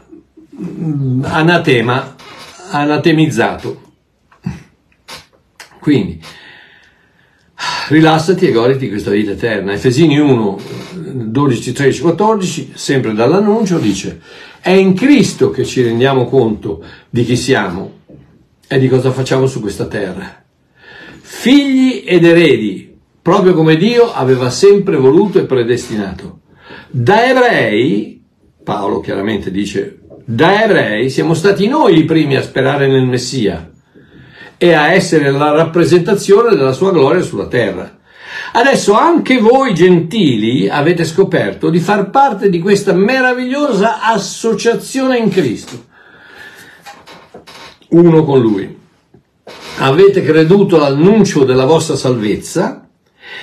mm, 0.63 1.25
anatema, 1.25 2.17
anatemizzato. 2.71 3.81
Quindi, 5.81 6.21
rilassati 7.89 8.47
e 8.47 8.53
goditi 8.53 8.89
questa 8.89 9.11
vita 9.11 9.33
eterna. 9.33 9.73
Efesini 9.73 10.19
1, 10.19 10.59
12, 10.95 11.73
13, 11.73 12.01
14, 12.01 12.73
sempre 12.75 13.13
dall'annuncio, 13.15 13.79
dice 13.79 14.21
è 14.65 14.71
in 14.71 14.95
Cristo 14.95 15.51
che 15.51 15.63
ci 15.63 15.83
rendiamo 15.83 16.25
conto 16.25 16.83
di 17.11 17.23
chi 17.23 17.37
siamo 17.37 17.99
e 18.67 18.79
di 18.79 18.89
cosa 18.89 19.11
facciamo 19.11 19.47
su 19.47 19.61
questa 19.61 19.85
terra. 19.85 20.43
Figli 21.21 22.03
ed 22.07 22.25
eredi, 22.25 22.97
proprio 23.21 23.53
come 23.53 23.77
Dio 23.77 24.11
aveva 24.11 24.49
sempre 24.49 24.97
voluto 24.97 25.39
e 25.39 25.45
predestinato. 25.45 26.39
Da 26.89 27.29
ebrei, 27.29 28.25
Paolo 28.63 29.01
chiaramente 29.01 29.51
dice, 29.51 29.99
da 30.25 30.65
ebrei 30.65 31.11
siamo 31.11 31.35
stati 31.35 31.69
noi 31.69 31.99
i 31.99 32.05
primi 32.07 32.37
a 32.37 32.43
sperare 32.43 32.87
nel 32.87 33.05
Messia 33.05 33.71
e 34.57 34.73
a 34.73 34.93
essere 34.93 35.31
la 35.31 35.51
rappresentazione 35.51 36.55
della 36.55 36.73
sua 36.73 36.93
gloria 36.93 37.23
sulla 37.23 37.47
terra. 37.47 37.99
Adesso 38.53 38.93
anche 38.95 39.39
voi 39.39 39.75
gentili 39.75 40.69
avete 40.69 41.05
scoperto 41.05 41.71
di 41.71 41.81
far 41.81 42.11
parte 42.11 42.49
di 42.49 42.61
questa 42.61 42.93
meravigliosa 42.93 44.01
associazione 44.03 45.19
in 45.19 45.29
Cristo, 45.29 45.85
uno 47.91 48.25
con 48.25 48.41
Lui. 48.41 48.83
Avete 49.79 50.23
creduto 50.23 50.77
all'annuncio 50.77 51.45
della 51.45 51.65
vostra 51.65 51.97
salvezza 51.97 52.87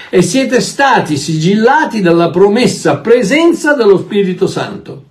e 0.10 0.21
siete 0.21 0.62
stati 0.62 1.17
sigillati 1.17 2.02
dalla 2.02 2.30
promessa 2.30 2.97
presenza 2.97 3.74
dello 3.74 3.97
Spirito 3.97 4.47
Santo. 4.47 5.11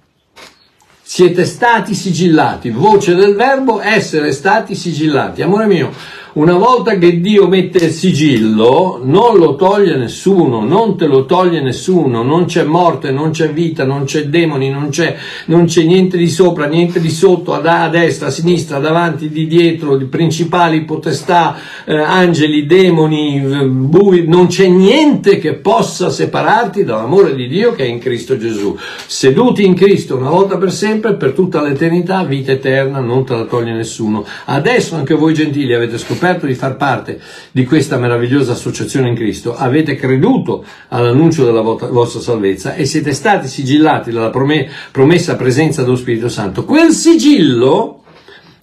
Siete 1.20 1.44
stati 1.44 1.94
sigillati, 1.94 2.70
voce 2.70 3.14
del 3.14 3.34
verbo 3.34 3.82
essere 3.82 4.32
stati 4.32 4.74
sigillati. 4.74 5.42
Amore 5.42 5.66
mio, 5.66 5.92
una 6.32 6.54
volta 6.54 6.96
che 6.96 7.20
Dio 7.20 7.48
mette 7.48 7.86
il 7.86 7.90
sigillo, 7.90 9.00
non 9.02 9.36
lo 9.36 9.56
toglie 9.56 9.96
nessuno, 9.96 10.64
non 10.64 10.96
te 10.96 11.06
lo 11.06 11.24
toglie 11.24 11.60
nessuno, 11.60 12.22
non 12.22 12.44
c'è 12.44 12.62
morte, 12.62 13.10
non 13.10 13.30
c'è 13.30 13.50
vita, 13.50 13.84
non 13.84 14.04
c'è 14.04 14.26
demoni, 14.26 14.70
non 14.70 14.90
c'è, 14.90 15.16
non 15.46 15.64
c'è 15.64 15.82
niente 15.82 16.16
di 16.16 16.28
sopra, 16.28 16.66
niente 16.66 17.00
di 17.00 17.10
sotto, 17.10 17.52
a, 17.52 17.88
destra, 17.88 18.28
a 18.28 18.30
sinistra, 18.30 18.78
davanti, 18.78 19.28
di 19.28 19.48
dietro, 19.48 19.96
di 19.96 20.04
principali, 20.04 20.84
potestà, 20.84 21.56
eh, 21.84 21.96
angeli, 21.96 22.64
demoni, 22.64 23.40
bui, 23.68 24.28
non 24.28 24.46
c'è 24.46 24.68
niente 24.68 25.38
che 25.38 25.54
possa 25.54 26.10
separarti 26.10 26.84
dall'amore 26.84 27.34
di 27.34 27.48
Dio 27.48 27.72
che 27.72 27.82
è 27.82 27.88
in 27.88 27.98
Cristo 27.98 28.36
Gesù. 28.36 28.76
Seduti 29.04 29.64
in 29.64 29.74
Cristo 29.74 30.16
una 30.16 30.30
volta 30.30 30.56
per 30.58 30.70
sempre, 30.70 31.14
per 31.14 31.32
tutta 31.32 31.60
l'eternità, 31.60 32.22
vita 32.22 32.52
eterna, 32.52 33.00
non 33.00 33.24
te 33.24 33.34
la 33.34 33.44
toglie 33.46 33.72
nessuno. 33.72 34.24
Adesso 34.44 34.94
anche 34.94 35.14
voi 35.14 35.34
gentili 35.34 35.74
avete 35.74 35.98
scoperto 35.98 36.18
scoperto 36.20 36.44
di 36.44 36.54
far 36.54 36.76
parte 36.76 37.18
di 37.50 37.64
questa 37.64 37.96
meravigliosa 37.96 38.52
associazione 38.52 39.08
in 39.08 39.14
Cristo, 39.14 39.56
avete 39.56 39.96
creduto 39.96 40.62
all'annuncio 40.88 41.46
della 41.46 41.62
vostra 41.62 42.20
salvezza 42.20 42.74
e 42.74 42.84
siete 42.84 43.14
stati 43.14 43.48
sigillati 43.48 44.10
dalla 44.10 44.30
promessa 44.30 45.36
presenza 45.36 45.82
dello 45.82 45.96
Spirito 45.96 46.28
Santo. 46.28 46.66
Quel 46.66 46.90
sigillo 46.90 48.02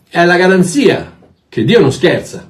è 0.07 0.23
la 0.23 0.37
garanzia 0.37 1.17
che 1.49 1.63
Dio 1.63 1.79
non 1.79 1.91
scherza. 1.91 2.47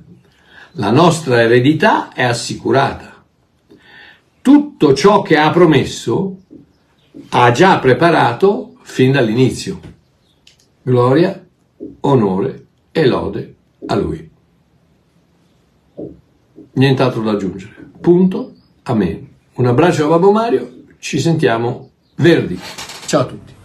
La 0.74 0.92
nostra 0.92 1.42
eredità 1.42 2.12
è 2.14 2.24
assicurata. 2.24 3.24
Tutto 4.42 4.94
ciò 4.94 5.22
che 5.22 5.38
ha 5.38 5.50
promesso 5.52 6.36
ha 7.30 7.52
già 7.52 7.80
preparato 7.80 8.74
fin 8.82 9.14
dall'inizio. 9.14 9.80
Gloria, 10.82 11.42
onore 12.02 12.66
e 12.92 13.06
lode 13.06 13.56
a 13.88 13.96
Lui. 13.96 14.27
Nient'altro 16.78 17.22
da 17.22 17.32
aggiungere. 17.32 17.76
Punto. 18.00 18.54
Amen. 18.84 19.28
Un 19.56 19.66
abbraccio 19.66 20.06
a 20.06 20.10
Babbo 20.10 20.32
Mario. 20.32 20.84
Ci 21.00 21.20
sentiamo 21.20 21.90
Verdi. 22.16 22.60
Ciao 23.06 23.22
a 23.22 23.26
tutti. 23.26 23.57